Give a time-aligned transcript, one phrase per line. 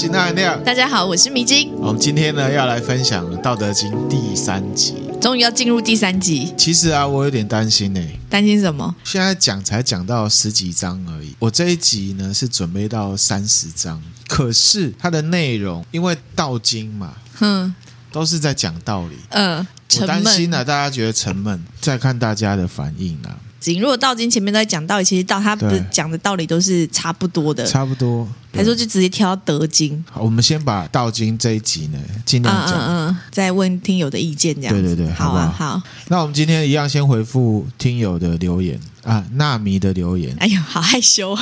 [0.00, 0.64] 行那量。
[0.64, 1.70] 大家好，我是迷津。
[1.76, 6.54] 我们今天呢要来分享《道德经》第三集，终于要进入第三集。
[6.56, 8.00] 其实啊，我有点担心呢。
[8.30, 8.94] 担心什么？
[9.04, 11.36] 现在讲才讲到十几章而已。
[11.38, 17.74] 我这一集呢是准备到三十章，可是它的内容因为道经嘛，哼，
[18.10, 19.16] 都是在讲道理。
[19.28, 19.66] 嗯、呃，
[20.00, 21.62] 我担心呢、啊，大家觉得沉闷。
[21.78, 23.36] 再看大家的反应啊。
[23.78, 28.26] 如果道经前面在讲道理，其实道他不是讲的道理都是差不多的，差不多。
[28.52, 30.02] 还说就直接挑德经。
[30.10, 34.74] 好，我们先把道经这一集呢尽量讲，嗯嗯，再问听友的意见，这样。
[34.74, 35.82] 对对对，好啊好，好。
[36.08, 40.34] 那我们今天一样先回复听友的留言啊，纳迷的留言。
[40.40, 41.36] 哎呦，好害羞。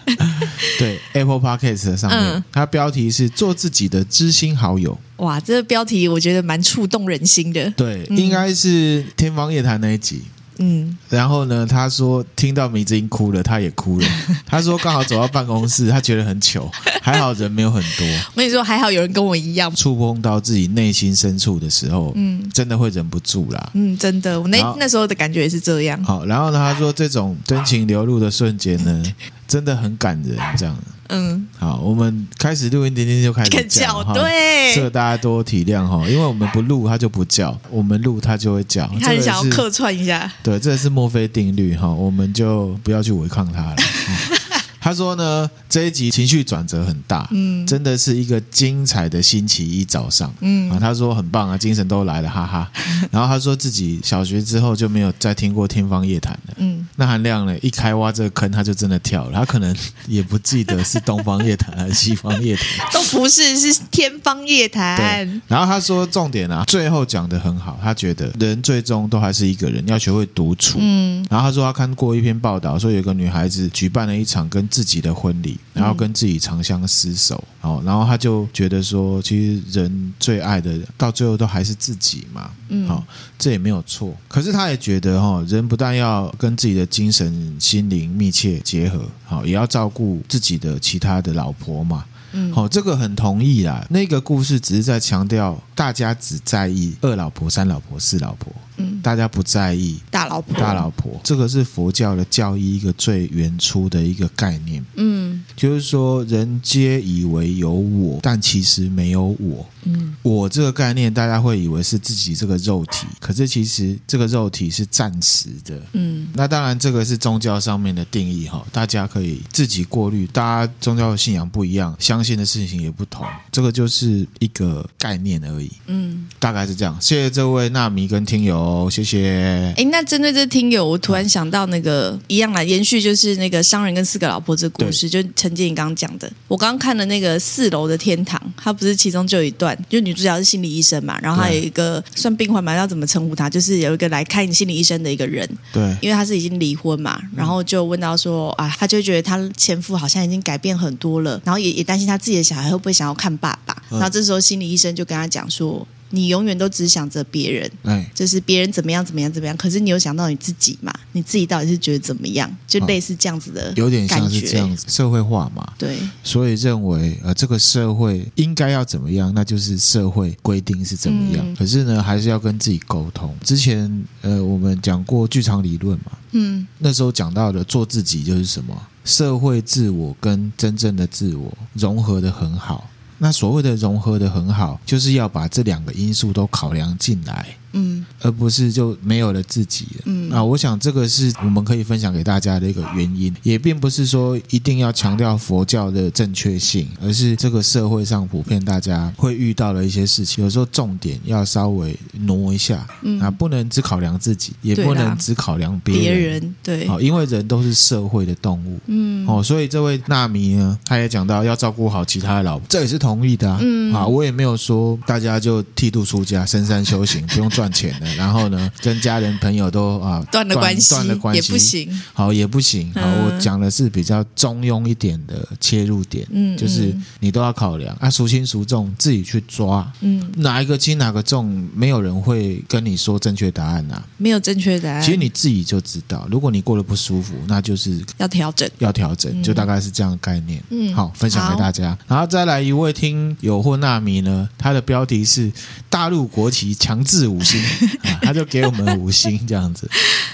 [0.78, 4.98] 对， Apple Podcast 上面，嗯、它标题是“做自己的知心好友”。
[5.18, 7.70] 哇，这个标题我觉得蛮触动人心的。
[7.70, 10.20] 对，嗯、应该是天方夜谭那一集。
[10.58, 11.66] 嗯，然后呢？
[11.66, 14.06] 他说听到迷津哭了，他也哭了。
[14.46, 16.70] 他说刚好走到办公室，他觉得很糗，
[17.02, 18.06] 还好人没有很多。
[18.32, 23.70] 我跟你说，还好有人跟我一样，触碰到自己内心深处的时候，嗯，真的会忍不住啦。
[23.74, 26.02] 嗯，真的，我那那时候的感觉也是这样。
[26.04, 26.58] 好，然后呢？
[26.58, 29.02] 他说这种真情流露的瞬间呢，
[29.48, 30.76] 真的很感人，这样。
[31.08, 38.86] 嗯，好，我们开始录音，今天就开始叫，叫对，这个大家多体谅哈，因为我们不录它就不叫，我们录它就会叫。
[39.00, 43.76] 他很想要客串一下，对，这是墨菲定律哈，我们就不要去违抗它了。
[44.84, 52.70] 他说呢，这一集情绪转折很大，嗯，真的是一个精彩的星期一早上，嗯啊，他说很棒啊，精神都来了，哈哈。
[53.10, 59.74] 然后他说自己小学之后就没有再听过天方夜谭了，嗯，那韩亮呢，一开挖这个坑，他就真的跳了，他可能
[60.06, 64.98] 也不记得是东方夜谭还是西方夜谭， 都不是，是天方夜谭。
[64.98, 65.40] 对。
[65.48, 71.24] 然后他说重点啊，最后讲的很好，他觉得人最终都还是一个人，要学会独处，嗯。
[71.30, 83.04] 然后他说他看过一篇报道，说有个女孩子举办了一场跟自己的婚礼，然后跟自己长相厮守，哦，然后他就觉得说，其实人最爱的，到最后都还是自己嘛，嗯，好，
[83.38, 84.12] 这也没有错。
[84.26, 92.04] 可是他也觉得，哈，人不但要跟自己的精神、心灵密切结合，好，也要照顾自己的其他的老婆嘛。
[92.32, 93.86] 嗯，好，这个很同意啦。
[93.90, 100.58] 那个故事只是在强调，大家只在意二老婆、三老婆、四老婆，嗯，大家不在意大老婆。
[100.58, 104.84] 大老婆，这个是佛教的教义一个最原初的一个概念。
[104.96, 109.66] 嗯，就是说，人皆以为有我，但其实没有我。
[109.86, 115.80] 嗯，我这个概念，大家会以为是自己这个肉体，可是其实这个肉体是暂时的。
[115.92, 120.26] 嗯，那当然，这个是宗教上面的定义哈，大家可以自己过滤。
[120.28, 125.70] 大家宗教的信仰不一样，相信的事情也不同，这个就是一个概念而已。
[125.86, 126.96] 嗯，大概是这样。
[126.98, 129.72] 谢谢这位纳米跟听友，谢谢。
[129.76, 136.30] 哎，那针对这听友，我突然想到那个一样来延续，就是那个商人跟四个老婆这个故事，就陈建你刚刚讲的。
[136.48, 139.76] 我刚刚看的那个四楼的天堂，它不是其中就有一段。
[139.88, 143.48] 就女主角是心理医生嘛，然后还有一个算病患嘛，要怎么称呼他？
[143.48, 155.86] 就是有一个来看心理医生的一个人，对，因为他是已经离婚嘛，然后就问到说啊，他就觉得他前夫好像已经改变很多了，然后也也担心他自己的小孩会不会想要看爸爸，然后这时候心理医生就跟他讲说。
[156.14, 160.92] 你永远都只想着别人，哎，就是别人怎么样怎么样怎么样，可是你有想到你自己嘛？
[161.12, 162.50] 你自己到底是觉得怎么样？
[162.66, 165.72] 就类似这样子的，有点像是这样子社会化嘛？
[165.76, 171.44] 对，所以认为呃，这个社会应该要怎么样，那就是社会规定是怎么样。
[171.44, 173.34] 嗯、可是呢，还是要跟自己沟通。
[173.42, 178.74] 之前呃，我们讲过剧场理论嘛，嗯，那时候讲到的做自己就是什么？
[179.04, 182.88] 社会自我跟真正的自我融合的很好。
[183.18, 187.56] 那所谓的融合的很好，就是要把这两个因素都考量进来。
[187.74, 190.02] 嗯，而不是就没有了自己了。
[190.06, 202.86] 嗯啊，我想这个是我们可以分享给大家的一个原因，也并不是说一定要强调佛教的正确性，而是这个社会上普遍大家会遇到的一些事情，有时候重点要稍微挪一下。
[203.02, 206.04] 嗯啊，不能只考量自己，也不能只考量别人。
[206.04, 208.78] 别人对，好，因为人都是社会的动物。
[208.86, 213.58] 嗯哦，所以这位纳米呢，他也讲到要照顾好其他的老婆，这也是同意的啊。
[213.60, 217.63] 嗯啊，我也没有说大家就剃度出家、深山修行，不用赚。
[217.64, 222.92] 赚钱的，然后呢， 跟家人朋友都啊断了关系，断了关系也不行，好也不行。
[222.94, 236.26] 好，我讲的是比较中庸一点的切入点，嗯，就是你都要考量啊，孰轻孰重，自己去抓，嗯，哪一个轻哪个重，没有人会跟你说正确答案呐，没有正确答案，其实你自己就知道。
[236.30, 240.62] 如果你过得不舒服，那就是要调整，要调整，就大概是这样的概念。
[240.70, 245.50] 嗯，好，分享给大家，然后再来一位听友或纳米呢，他的标题是
[245.88, 247.53] “大陆国旗强制五星”，
[248.02, 249.88] 啊，他就给我们五星这样子。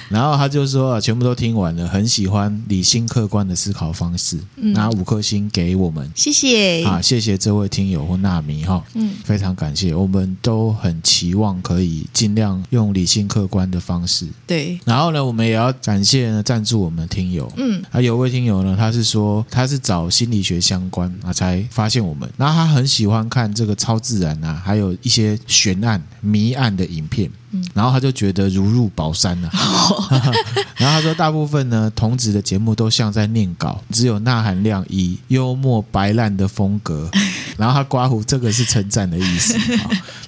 [0.09, 14.81] 然后他就说啊，全部都听完了，很喜欢理性客观的思考方式，拿五颗星给我们，谢谢啊，谢谢这位听友或纳米哈，嗯，非常感谢，我们都很期望可以尽量用理性客观的方式，对。
[14.85, 27.40] 然后呢，我们也要感谢呢赞助我们的听友，嗯，啊，有位听友呢，他是说他是找心理学相关啊才发现我们，然后他很喜欢看这个超自然啊，还有一些悬案、谜案的影片。
[27.75, 29.51] 然后他就觉得如入宝山了，
[30.77, 37.11] 然后他说，大部分呢同质的节目都像在念稿，只有呐喊量以幽默白烂的风格，
[37.59, 39.57] 然后他刮胡这个是称赞的意思，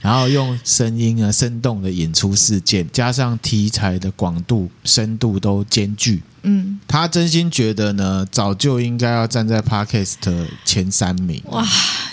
[0.01, 6.23] 然后用声音啊生动的演出事件，加上题材的广度深度都兼具。
[6.45, 10.17] 嗯，他真心觉得呢，早就应该要站在 Podcast
[10.65, 11.41] 前三名。
[11.47, 11.65] 哇，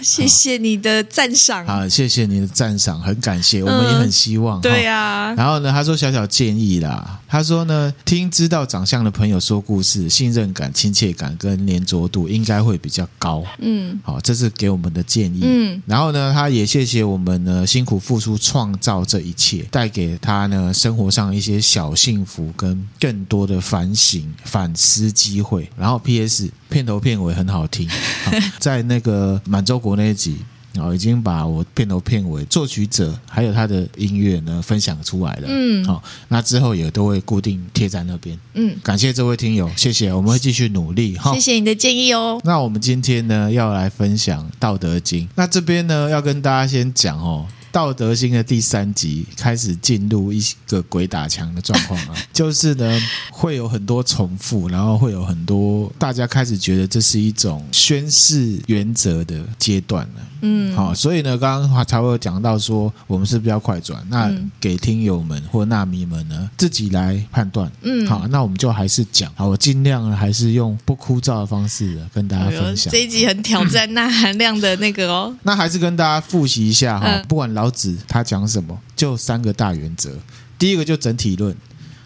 [0.04, 1.66] 谢谢你的赞赏。
[1.66, 4.62] 啊，谢谢你的赞赏，很感谢，我们也很希望。
[4.62, 4.99] 对呀。
[5.36, 13.44] 然后呢，他说小小建议啦，他说呢，听知道长相的朋友说故事，信任感、亲切感跟黏着度应该会比较高。
[13.60, 15.42] 嗯，好，这是给我们的建议。
[15.44, 24.20] 嗯，然后呢，他也谢谢我们呢辛苦付出创造这一切，带给他呢生活上一些小幸福跟更多的反省。
[24.44, 26.50] 反思机会，然后 P.S.
[26.70, 30.38] 片头片尾很好听，好 在那个满洲国那一集，
[30.74, 42.40] 然后已经把我片头片尾作曲者还有他的音乐呢分享出来了，嗯，好，那之后也都会固定贴在那边，嗯，感谢这位听友，谢谢，我们会继续努力，哈，谢谢你的建议哦。
[42.44, 47.46] 那我们今天呢要来分享《道德经》，那这边呢要跟大家先讲哦。
[47.72, 53.00] 道德经的第三集开始进入一个鬼打墙的状况啊， 就是呢
[53.32, 60.22] 会有很多重复，然后会有很多大家开始觉得这是一种宣誓原则的阶段了。
[60.42, 64.02] 嗯，好，所以呢，刚刚才会讲到说，我们是不是要快转？
[64.10, 67.70] 那给听友们或纳米们呢自己来判断。
[67.82, 72.90] 嗯，好，那我们就还是讲，好，我尽量还是用不枯燥的方式跟大家分享。
[72.90, 75.36] 这一集很挑战钠含量的那个哦。
[75.44, 77.50] 那还是跟大家复习一下哈，不管。
[77.60, 78.80] 老子他讲什么？
[78.96, 80.18] 就三个大原则。
[80.58, 81.54] 第一个就整体论，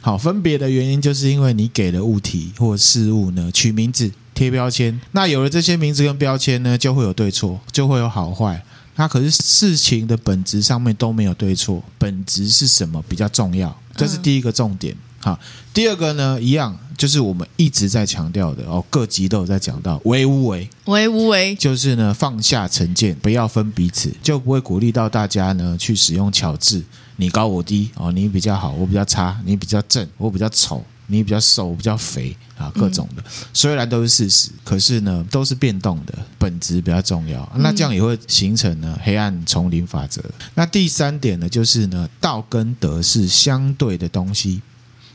[0.02, 5.00] 好，分别的原因就是因为你给了物体或事物呢取名字、贴标签。
[5.12, 8.64] 那有了这些名字跟标签呢，就会有对错，就会有好坏。
[8.96, 13.76] 那可是事情的本质上面都没有对错，本质是什么比较重要？
[13.96, 14.96] 这是第一个重点。
[15.24, 15.40] 好，
[15.74, 21.56] 第二个呢，一样就是我们一直在强调的哦，各级都有在讲到为无为，为无为。
[21.56, 26.84] 就是呢放下成见，不要分彼此，就不会鼓励到大家呢去使用巧智，
[27.16, 33.24] 你高我低哦，你比较好，我比较差，你比较正，我比较丑，你比较瘦，我比较肥啊，各种的，
[33.54, 40.22] 虽然都是事实，可是呢都是变动的，本质比较重要，那这样也会形成呢黑暗丛林法则。
[40.54, 44.62] 那第三点呢，就是呢道跟德是相对的东西。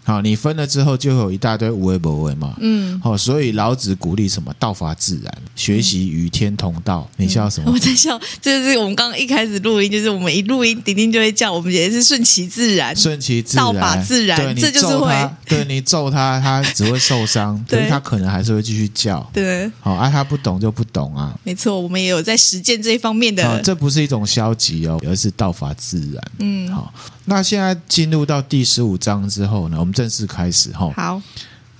[0.09, 2.55] 好，你分了之后就有一大堆无为不为嘛。
[2.61, 4.51] 嗯，好，所以老子鼓励什么？
[4.59, 7.07] 道法自然，学习与天同道。
[7.19, 7.71] 嗯、你笑什么？
[7.71, 14.39] 我在笑，就是我们刚刚一开始录音，就是我们一录音，丁丁就会叫我们，也是顺其自然，顺其自然，道法自然。
[14.39, 15.31] 对，这就是会。
[15.45, 19.21] 对，你揍他，他只会受伤， 对，他可能还是会继续叫。
[19.35, 21.39] 对，好，啊，他不懂就不懂啊。
[21.45, 23.61] 没错，我们也有在实践这一方面的。
[23.61, 26.25] 这不是一种消极哦，而是道法自然。
[26.39, 26.95] 嗯，好。
[27.29, 30.91] 那现在进入到第十五章之后呢，我们正式开始哈。
[30.97, 31.17] 好，《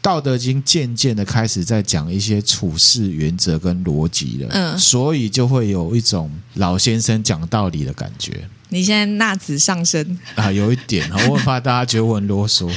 [0.03, 8.47] 道德经》渐渐的开始在讲一些处事原则跟逻辑了，嗯，所以就会有一种老先生讲道理的感觉。
[8.69, 12.71] 你现在纳子上身啊，有一点，我很怕大家觉得我很啰嗦。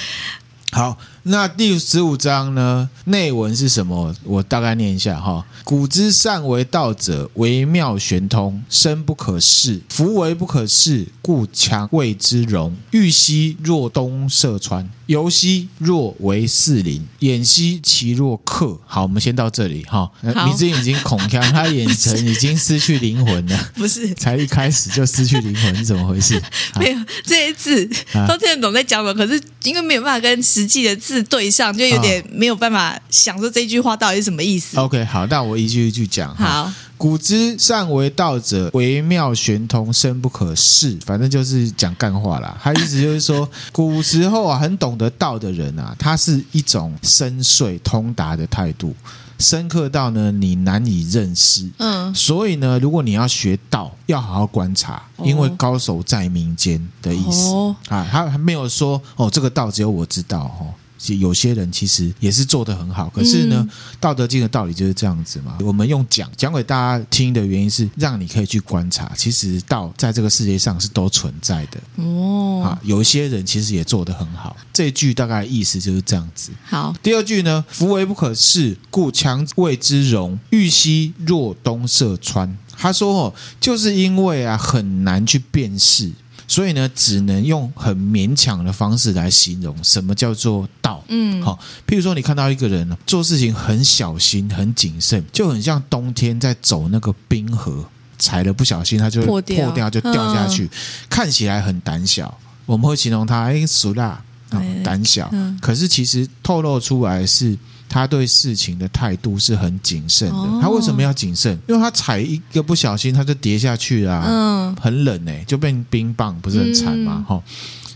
[0.71, 0.97] 好。
[1.23, 2.89] 那第十五章呢？
[3.05, 4.15] 内文是什么？
[4.23, 5.45] 我大概念一下哈。
[5.63, 9.79] 古之善为道者，微妙玄通，深不可视。
[9.89, 12.75] 夫为不可视，故强谓之容。
[12.89, 18.79] 豫兮若东涉川，游兮若为四邻，偃兮其若客。
[18.87, 20.09] 好，我们先到这里哈。
[20.21, 23.57] 你自己已经恐腔，他眼神已经失去灵魂了。
[23.75, 26.41] 不是，才一开始就失去灵魂，是怎么回事？
[26.79, 27.85] 没有这些字
[28.27, 31.11] 都听得懂在讲什么，可是因为没有办法跟实际的字。
[31.11, 34.77] 字对上就有点没有办法想说这句话到底是什么意思。
[34.77, 36.33] OK，好，那我一句一句讲。
[36.33, 36.71] 好，
[37.01, 40.96] 古之善为道者，惟妙玄通，深不可视。
[41.03, 42.55] 反正就是讲干话啦。
[42.62, 48.93] 他意思就是说，古时候啊，很懂得道的人啊，他是一种深邃通达的态度，
[49.39, 51.67] 深刻到呢你难以认识。
[51.79, 57.50] 嗯，所以呢，如果你要学道，要好好观察，因为高手在民间的意思。
[57.50, 60.70] 哦，啊，他还没有说哦，这个道只有我知道哦。
[61.08, 63.10] 有些人其实也是做得很好。
[63.10, 65.58] 可是呢，嗯、道德经的道理就是这样子嘛。
[65.62, 71.79] 我们用讲讲给大家听的原因是，让你可以去观察，其实道在这个世界上是都存在的。
[72.03, 74.55] 哦，啊，有一些人其实也做得很好。
[74.72, 76.51] 这句大概意思就是这样子。
[76.63, 80.39] 好，第二句呢，夫唯不可视，故强谓之容。
[80.50, 82.58] 玉溪若东涉川。
[82.77, 86.12] 他说：“哦，就是因为啊很难去辨识，
[86.51, 91.01] 所以呢，只能用很勉强的方式来形容什么叫做道。
[91.08, 97.86] 嗯，好，譬如说你看到一个人做事情很小心、很谨慎，就很像冬天在走那个冰河，
[98.20, 100.70] 踩了不小心他就破掉，破掉就掉下去，嗯、
[101.10, 102.38] 看起来很胆小。
[102.65, 105.29] 我们会形容他哎，俗辣啊，胆小。
[105.31, 107.58] 嗯、可是其实透露出来是。”
[107.91, 110.62] 他对事情的态度是很谨慎的。
[110.62, 111.60] 他为什么要谨慎？
[111.67, 114.24] 因为他踩一个不小心，他就跌下去了。
[114.25, 117.25] 嗯，很冷哎，就变冰棒，不是很惨吗？
[117.27, 117.43] 哈，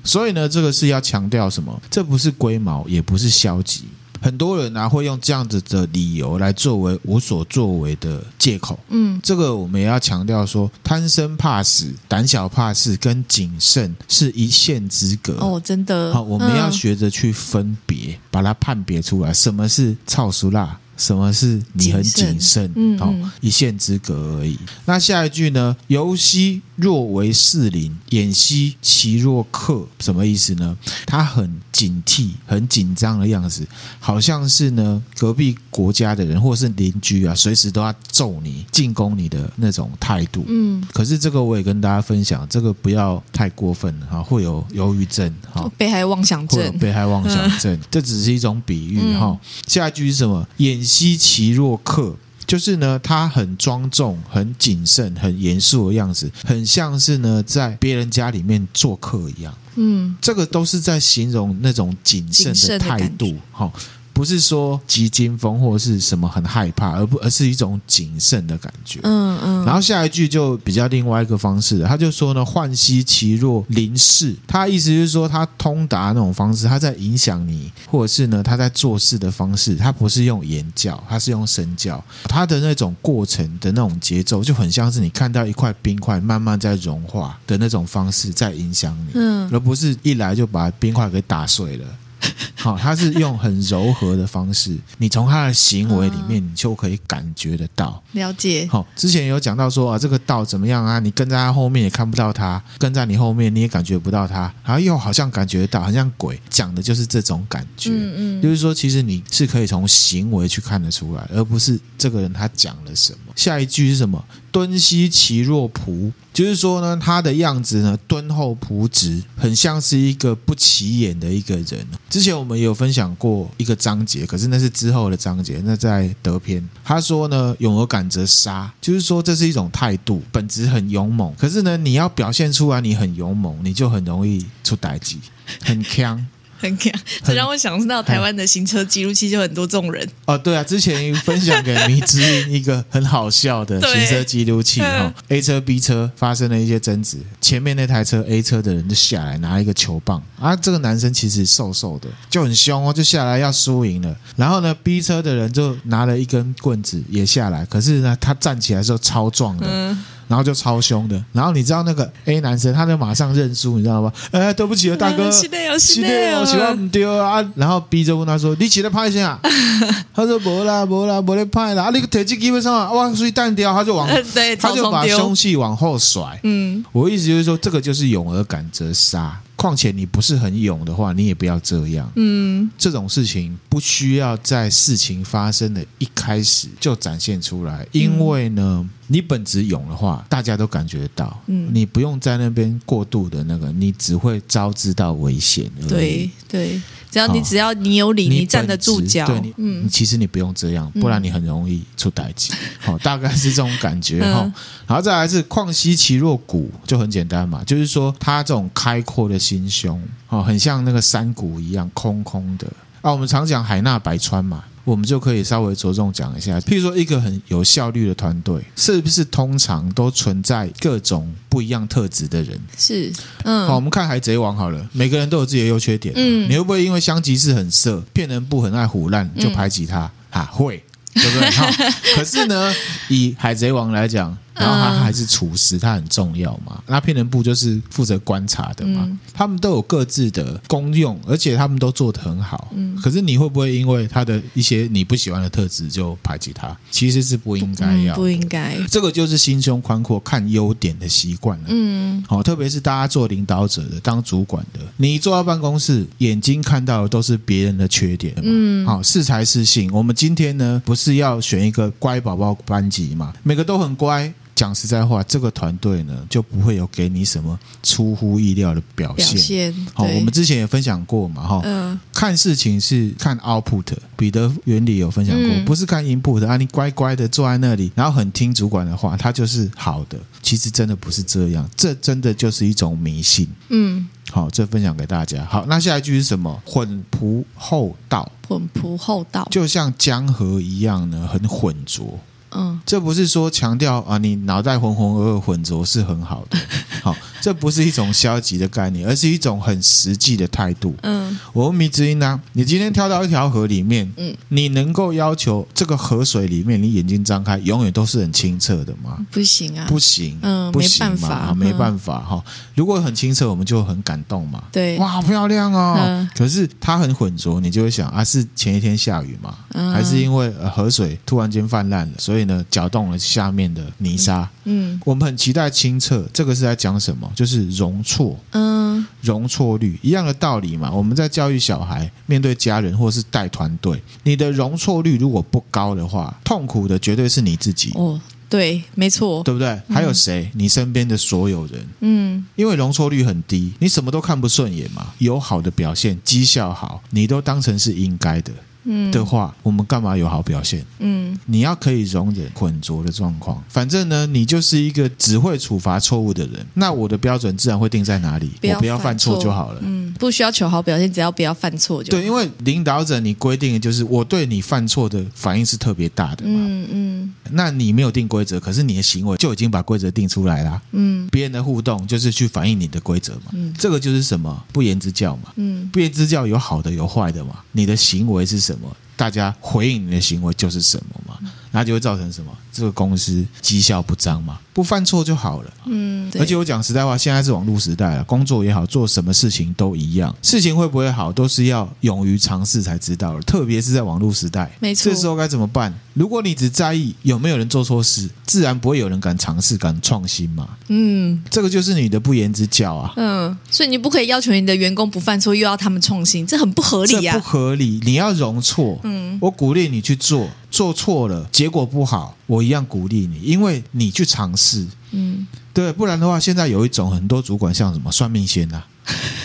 [0.04, 1.82] 所以呢，这个是要强调什么？
[1.90, 3.86] 这不是龟毛，也不是消极。
[4.26, 8.80] 很多人啊会用这样子的理由来作为无所作为的借口。
[8.90, 15.34] 嗯，这个我们也要强调说，贪生怕死、胆小怕事跟谨慎是一线之隔。
[15.34, 16.12] 哦，真的。
[16.12, 20.76] 好，我们要学着去分别，把它判别出来，什么是臭俗辣。
[20.98, 22.72] 什么是你很谨慎？
[22.74, 24.58] 嗯，好，一线之隔而已。
[24.86, 25.76] 那下一句呢？
[25.88, 29.86] 游兮若为士林，偃兮其若客。
[30.00, 30.76] 什么意思呢？
[31.06, 33.66] 他很警惕、很紧张的样子，
[34.00, 40.44] 好像是呢隔壁国家的人或是邻居啊，随时都要揍你、进攻你的那种态度。
[40.48, 49.38] 嗯，可是这个我也跟大家分享，这个不要太过分哈，会有忧郁症哈，被害妄想症，被害妄想症， 这只是一种比喻哈。
[49.68, 50.48] 下一句是什么？
[50.58, 52.16] 偃兮其若客，
[52.48, 59.54] 就是呢，他很庄重、很谨慎、很严肃的样子，很像是呢在别人家里面做客一样。
[59.76, 63.36] 嗯，这个都是在形容那种谨慎的态度。
[63.52, 63.72] 哈。
[64.16, 69.02] 不是说急惊风或者是什么很害怕，而不而是一种谨慎的感觉。
[69.04, 69.66] 嗯嗯。
[69.66, 74.34] 然后下一句就比较另外一个方式了，他就说呢，涣兮其若临事。
[74.48, 82.02] 他意思就是说，他通达那种方式，他在影响你，或者是呢，他在做事的方式，他不是用言教，他是用身教。
[82.24, 91.86] 他的那种过程的那种节奏，就很像是你看到一块冰块慢慢在融化的那种方式，在影响你，嗯，而不是一来就把冰块给打碎了。
[92.56, 98.02] 好，他是用很柔和的方式，你从他的行为里面，你就可以感觉得到。
[98.14, 98.68] 了解。
[98.72, 101.00] 好，之前有讲到说啊，这个道怎么样啊？
[101.00, 106.40] 你跟在他后面也看不到他，跟在你后面你也感觉不到他，然后又好像感觉得到，好像鬼。
[106.50, 107.90] 讲的就是这种感觉。
[107.92, 108.42] 嗯嗯。
[108.42, 113.34] 就是说，其实你是可以从行为去看得出来，而不是这个人他讲了什么。
[113.36, 114.24] 下一句是什么？
[114.56, 121.86] 敦兮其若朴，就是说呢，他的样子呢，敦厚朴直，很像是一个不起眼的一个人。
[122.10, 126.66] 之前我们有分享过一个章节，可是那是之后的章节，那在德篇。
[126.86, 135.18] 他说呢，勇而敢则杀，就是说这是一种态度，本质很勇猛，可是呢，你要表现出来你很勇猛，你就很容易出代志，
[135.66, 136.18] 很锵。
[136.58, 136.92] 很强，
[137.24, 140.38] 这让我想到台湾的行车记录器就很多这种人哦。
[140.38, 154.16] 对啊，之前分享给迷之音一个很好笑的 行车记录器哈，A 车 B 车发生了一些争执，前面那台车 A 车的人就下来拿一个球棒啊，这个男生其实瘦瘦的，就很凶哦，就下来要输赢了。
[154.36, 159.68] 然后呢，B 车的人就拿了一根棍子也下来，可是呢，他站起来的时候超壮的。
[159.70, 164.12] 嗯然后就超凶的，然后你知道那个 A 男生，他就马上认输，你知道吗？
[164.32, 167.44] 哎，对不起啊，大哥，是的哦，是的哦，喜欢不丢啊。
[167.56, 169.40] 然后 B 就问他说：“你起来拍一下啊？”
[170.14, 176.40] 他说：“不啦，不啦，不得拍啦。”啊，那个腿基本上啊，哇，所以弹掉，他就往，对，他就把凶器往后甩。
[176.44, 179.40] 嗯，我意思就是说，这个就是勇而敢则杀。
[179.66, 182.08] 况且你不是很勇的话，你也不要这样。
[182.16, 191.42] 嗯，这种事情不需要在事情发生的一开始就展现出来，因为呢，嗯、你本质勇的话，大家都感觉得到。
[191.48, 195.68] 嗯，你不用在那边过度的那个，你只会招致到危险。
[195.90, 196.80] 对对。
[197.16, 202.54] 只要你只要你有理，你站得住脚，对，嗯，其实你不用这样，不然你很容易出代志。
[202.82, 204.52] 好，大概是这种感觉哈。
[204.86, 212.68] 然后再来是旷兮其若谷，就很简单嘛，就是说他这种开阔的心胸，哦，很像那个山谷一样空空的。
[213.00, 214.66] 啊，我们常讲海纳百川嘛。
[214.86, 222.58] 我们就可以稍微着重讲一下，譬如说一个很有效率的团队，是不是通常都存在各种不一样特质的人？
[222.78, 223.12] 是，
[223.44, 230.10] 嗯，好，我们看海贼王好了，每个人都有自己的优缺点，嗯，你会不会因为香吉士很色，骗人不很爱胡乱，就排挤他？
[230.30, 231.50] 啊，会，对不对？
[231.50, 231.68] 好，
[232.16, 232.74] 可是呢，
[233.10, 234.38] 以海贼王来讲。
[234.56, 236.82] 然后他还是厨师，他很重要嘛。
[236.88, 239.02] 那骗人部就是负责观察的嘛。
[239.04, 242.70] 嗯、他们都有各自的功用，而且他们都做得很好。
[242.74, 246.76] 嗯，可是你会不会因为他的一些你不喜欢的特质就排挤他？
[246.90, 248.78] 其实是不应该要，不，嗯、不应该。
[248.90, 251.66] 这个就是心胸宽阔、看优点的习惯了。
[251.68, 258.42] 嗯，好，特别是大家做领导者的、当主管的，你坐到办公室，眼睛看到的都是别人的缺点嘛。
[258.46, 259.92] 嗯，好，是才是性。
[259.92, 263.34] 我们今天呢，不是要选一个乖宝宝班级嘛？
[263.44, 264.34] 每个都很乖。
[264.56, 269.74] 讲实在话，这个团队呢就不会有给你什么出乎意料的表现。
[269.94, 273.84] 好，我们之前也分享过嘛，哈、呃，看事情是看 output，
[274.16, 276.56] 彼得原理有分享过，嗯、不是看 input 啊。
[276.56, 280.18] 你乖乖的坐在那里，然后很听主管的话，他就是好的。
[280.42, 283.48] 其实真的不是这样，这真的就是一种迷信。
[283.70, 285.44] 嗯，好，这分享给大家。
[285.44, 286.62] 好，那下一句是什么？
[286.64, 292.18] 混朴厚道，混朴厚道，就像江河一样呢，很浑浊。
[292.56, 296.58] 嗯，这不是说强调啊，你脑袋浑浑噩噩、混浊是很好的，
[297.04, 300.96] 好，这不是一种消极的概念，而是一种很实际的态度。
[301.04, 309.18] 嗯，我问迷之音呢，你今天跳到一条河里面，嗯，你能够要求这个河水里面，你眼睛张开，永远都是很清澈的吗？
[309.32, 312.44] 不行啊，不行，嗯，不行嘛，没办法，没办法哈。
[312.76, 314.64] 如果很清澈，我们就很感动嘛。
[314.72, 316.28] 对，哇，好漂亮哦。
[316.36, 319.56] 可是它很浑浊，你就会想啊，是前一天下雨吗？
[319.94, 324.50] 还是因为河水突然间泛滥了，所以呢，搅动了下面的泥沙。
[324.64, 327.32] 嗯，我们很期待清澈，这个是在讲什么？
[327.36, 328.38] 就是容错。
[328.52, 330.92] 嗯，容错率一样的道理嘛。
[330.92, 337.92] 我们在教育小孩，面对家人或是带团队，你的容错率如果不高的话，痛苦的绝对是你自己。
[337.96, 339.82] 哦，对，没错，对不对？
[339.90, 340.50] 还有谁？
[340.54, 341.86] 你身边的所有人。
[342.02, 345.14] 嗯，因为容错率很低，你什么都看不顺眼嘛。
[345.18, 348.52] 有好的表现，绩效好，你都当成是应该的。
[348.86, 350.86] 嗯的话，我们干嘛有好表现？
[351.00, 353.62] 嗯，你要可以容忍混浊的状况。
[353.68, 356.66] 反正呢，你就是一个只会处罚错误的人。
[356.76, 358.52] 那我的标准自然会定在哪里？
[358.62, 359.80] 不我不要犯错就好了。
[359.84, 362.22] 嗯，不需要求好表现，只要不要犯错就好。
[362.22, 366.54] 对，因为领导者你规定的就是我对你犯错的反应是特别大的嘛。
[366.56, 367.34] 嗯嗯。
[367.52, 370.82] 那你没有定规则，可是你的行为就已经把规则定出来了。
[370.92, 371.28] 嗯。
[371.32, 373.52] 别人的互动就是去反映你的规则嘛。
[373.54, 373.74] 嗯。
[373.78, 374.64] 这个就是什么？
[374.72, 375.52] 不言之教嘛。
[375.56, 375.90] 嗯。
[375.92, 377.56] 不言之教有好的有坏的嘛。
[377.72, 378.75] 你的行为是什么？
[379.16, 381.40] 大家回应你的行为就是什么嘛？
[381.72, 382.52] 那就会造成什么？
[382.72, 384.60] 这个公司绩效不彰嘛？
[384.74, 385.74] 不犯错就好了。
[385.86, 390.36] 嗯，而且我讲实在话，现在是网络时代了，工作也好，做什么事情都一样。
[390.42, 393.42] 事情会不会好，都是要勇于尝试才知道的。
[393.44, 395.12] 特别是在网络时代，没错。
[395.12, 395.94] 这时候该怎么办？
[396.16, 400.68] 如果你只在意有没有人做错事，自然不会有人敢尝试、敢创新嘛。
[400.88, 403.14] 嗯，这个就是你的不言之教啊。
[403.18, 407.34] 嗯，所以你不可以要求你的员工不犯错，又要他们创新，这很不合理啊。
[407.34, 408.98] 这不合理，你要容错。
[409.04, 414.88] 嗯，我鼓励你去做，做错了结果不好，我一样鼓励你，因为你去尝试。
[415.12, 418.88] 嗯，对，不然的话，现在有一种很多主管像什么算命仙呐、啊，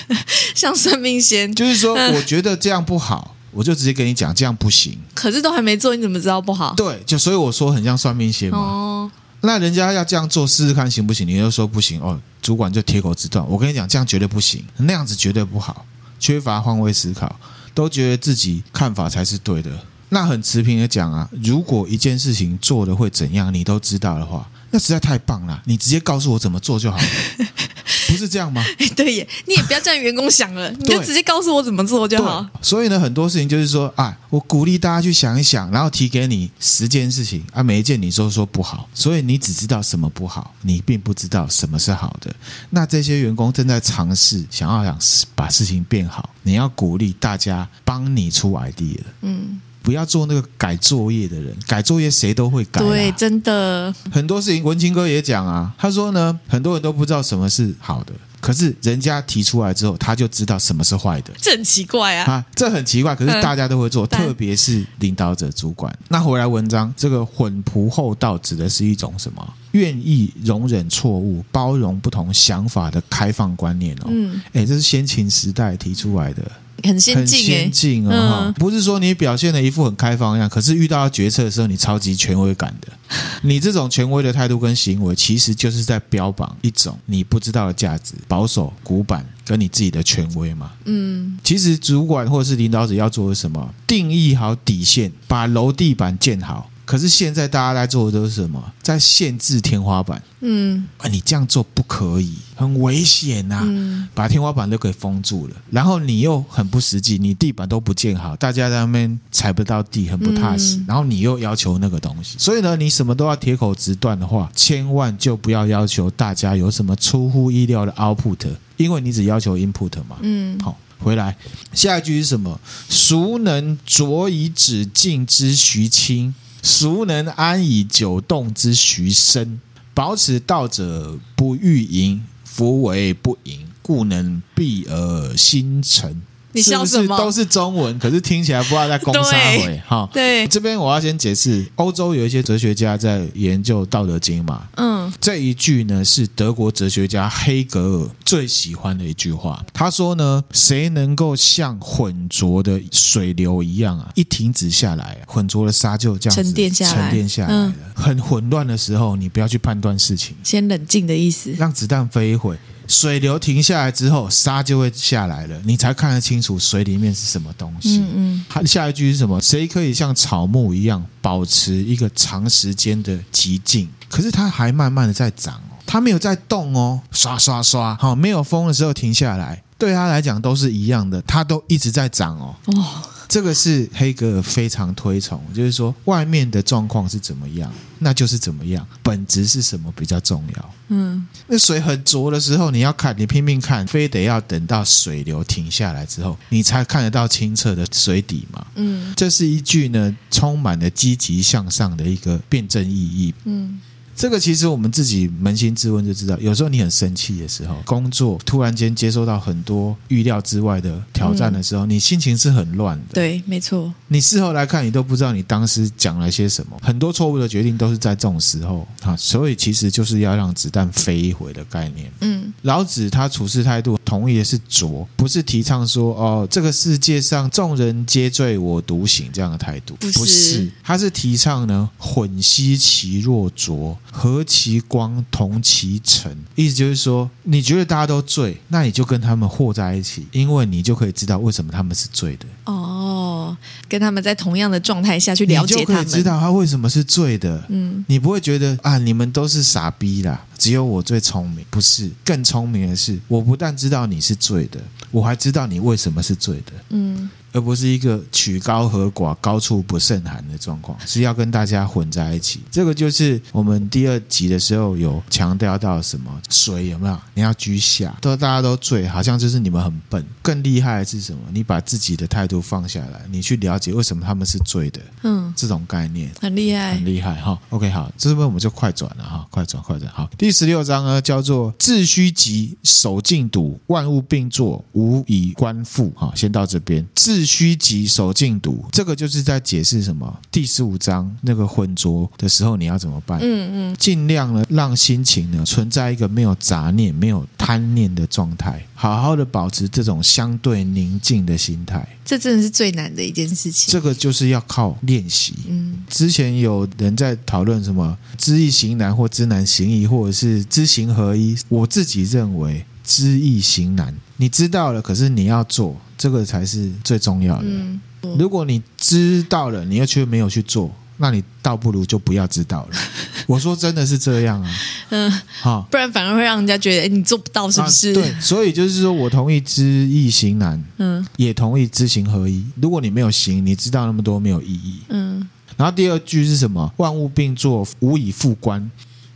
[0.54, 4.98] 像算命仙，就是说，我觉得这样不好，我就直接跟你讲这样不行。
[5.14, 6.74] 可是都还没做，你怎么知道不好？
[6.76, 8.58] 对，就所以我说很像算命仙嘛。
[8.58, 9.10] 哦，
[9.42, 11.26] 那人家要这样做试试看行不行？
[11.26, 13.46] 你又说不行哦，主管就铁口直断。
[13.48, 15.84] 我跟你讲，这样绝对不行，那样子绝对不好，
[16.18, 17.34] 缺乏换位思考。
[17.72, 19.70] 都觉得自己看法才是对的，
[20.08, 27.04] 那很持平的讲啊，如果一件事情做的会怎样，你都知道的话，那实在太棒了，你直接告诉我怎么做就好了。
[28.11, 28.62] 不是这样吗？
[28.96, 32.46] 对耶，你也不要这样员工想了， 你就直接告诉我怎么做就好。
[32.61, 42.35] 所以呢，很多事情就是说啊，我鼓励大家去想一想，然后提给你十件事情啊，每一件你都说不好，所以你只知道什么不好，你并不知道什么是好的。
[42.70, 44.99] 那这些员工正在尝试想要想
[45.35, 48.99] 把事情变好，你要鼓励大家帮你出 idea。
[49.23, 49.61] 嗯。
[49.83, 52.81] 不要做那个改作业的人，改作业谁都会改。
[52.81, 61.33] 对，真的很多事情，文清哥也讲啊，他说呢，很多人都不知道什么是好的，可是人家提出来之后，他就知道什么是坏的。
[61.40, 62.31] 这很奇怪啊！
[62.31, 65.95] 啊，这很奇怪，可是大家都会做，嗯、特别是领导者、主管。
[66.09, 69.55] 那回来文章，这个混仆厚道指的是一种什么？
[69.73, 74.09] 愿意容忍错误、包容不同想法的开放观念哦。
[74.09, 76.43] 嗯，哎，这是先秦时代提出来的。
[76.83, 78.45] 很先进，先进哦！
[78.47, 82.88] 嗯、不是说你表现的一副很开放一样，可是遇到决策的时候，你超级权威感的。
[83.43, 90.71] 你这种权威的态度跟行为，其实就是在标榜一种你不知道的价值，保守、古板，跟你自己的权威嘛。
[90.85, 93.75] 嗯，其实主管或者是领导者要做的什么？
[93.87, 96.71] 定义好底线，把楼地板建好。
[96.90, 98.61] 可是现在大家在做的都是什么？
[98.83, 100.20] 在限制天花板。
[100.40, 103.62] 嗯，啊，你这样做不可以，很危险呐、啊。
[103.64, 110.79] 嗯，把天花板都给封住了，然后你又很不实际，你地板都不建好，大家在那边踩不到地，很不踏实。
[110.79, 120.16] 嗯、然后你又要求那个东西，所以呢，你什么都要铁口直断的话，千万就不要要求大家有什么出乎意料的 output，因为你只要求 input 嘛。
[120.22, 120.76] 嗯，好。
[120.98, 121.35] 回来，
[121.72, 122.61] 下一句是什么？
[122.88, 126.35] 孰能浊以止静之徐清？
[126.62, 129.61] 孰能安以久动之徐生？
[129.94, 136.23] 保此道者不欲盈，夫为不盈，故能蔽而心成。
[136.52, 137.02] 你笑什么？
[137.02, 140.08] 是不是都是中文，可是听起来不知道在攻啥回哈。
[140.12, 144.66] 对，这边我要先解释，欧洲有一些哲学家在研究《道德经》嘛。
[144.76, 149.64] 嗯，这一句呢是德国哲学家黑格尔最喜欢的一句话。
[149.72, 157.66] 他说呢，谁能够像浑浊的水流一样啊，一停止下来，浑浊的沙就这样沉淀下来，沉淀下来了。
[157.66, 162.56] 嗯，很混乱的时候，你不要去判断事情，先冷静的意思，让子弹飞一会。
[162.90, 168.00] 水流停下来之后，沙就会下来了，你才看得清楚水里面是什么东西。
[168.00, 168.44] 嗯嗯。
[168.48, 169.40] 它下一句是什么？
[169.40, 173.88] 谁可以像草木一样保持一个长时间的寂静？
[174.09, 182.57] 可是它还慢慢的在长哦，它没有在动哦，刷刷刷，好，没有风的时候停下来，对它来讲都是一样的，它都一直在长哦。
[182.66, 182.85] 哦。
[183.31, 190.75] 这个是黑格尔非常推崇，就是说外面的状况是怎么样，那就是怎么样，本质是什么比较重要。
[190.88, 198.66] 嗯，那水很浊的时候，你要看，你拼命看，非得要等到水流停下来之后，你才看得到清澈的水底嘛。
[198.75, 203.33] 嗯，这是一句呢，充满了积极向上的一个辩证意义。
[203.45, 203.81] 嗯。
[204.20, 213.14] 这个其实我们自己扪心自问就知道，有时候你很生气的时候，工作突然间接收到很多预料之外的挑战的时候，嗯、你心情是很乱的。
[213.14, 213.90] 对，没错。
[214.09, 219.16] 你事后来看，你都不知道你当时讲了些什么，很多错误的决定都是在这种时候啊。
[219.16, 222.12] 所以其实就是要让子弹飞一回的概念。
[222.20, 233.96] 嗯，老子他处事态度同意的是浊，不是提倡说哦，这个世界上众人皆醉我独醒这样的态度，不是，不是，他是提倡呢，混兮其若浊。
[234.12, 242.46] 和其光，同其尘，意思就是说，你觉得大家都醉，那你就跟他们和在一起，因为你就可以知道为什么他们是醉的。
[242.64, 243.57] 哦，
[243.88, 247.64] 跟他们在同样的状态下去了解他们，你就可以知道他为什么是醉的。
[247.68, 251.64] 嗯，你不会觉得啊，你们都是傻逼啦，只有我最聪明。
[251.70, 256.73] 不是，更聪明的是，我不但知道你是醉的，我还知道你为什么是醉的。
[256.90, 257.31] 嗯。
[257.52, 262.60] 而不是一个曲高和寡、高处不胜寒的状况，是要跟大家混在一起。
[262.70, 267.18] 这个就是我们第二集的时候有强调到什么水有没有？
[267.34, 270.24] 你要居下，都大家都醉，好像就是你们很笨。
[270.42, 271.40] 更厉害的是什么？
[271.52, 275.00] 你把自己的态度放下来，你去了解为什么他们是醉的。
[275.22, 277.58] 嗯，这种概念很厉害，很厉害哈。
[277.70, 280.10] OK，好，这边我们就快转了哈，快转快转。
[280.12, 286.12] 好，第十六章呢叫做致虚极，守静笃，万物并作，无以观复。
[286.14, 287.06] 好，先到这边。
[287.14, 290.38] 致虚极，守静笃，这个就是在解释什么？
[290.50, 293.38] 第十五章那个浑浊的时候，你要怎么办？
[293.40, 302.07] 嗯嗯，尽量呢，让心情呢存在一个没有杂念、没有贪念的状态，好好的保持这种相对宁静的心态。
[302.24, 303.90] 这真的是最难的一件事情。
[303.90, 305.55] 这个就是要靠练习。
[305.66, 311.57] 嗯，之前有人在讨论什么知易行难，或知难行易，或者是知行合一。
[311.68, 315.96] 我自己认为知易行难，你知道了，可是你要做。
[316.16, 317.64] 这个才是最重要的。
[317.66, 318.01] 嗯，
[318.38, 322.96] 如果你知道了，你又却没有去做，那你倒不如就不要知道了。
[323.49, 324.70] 我说真的是这样啊。
[325.09, 328.11] 嗯，好，不然反而会让人家觉得你做不到，是不是？
[328.11, 332.64] 啊，对，所以就是说我同意知易行难，嗯，也同意知行合一。
[332.81, 335.01] 如果你没有行，你知道那么多没有意义。
[335.09, 336.92] 嗯，然后第二句是什么？
[336.99, 338.90] 万物并作，无以复观。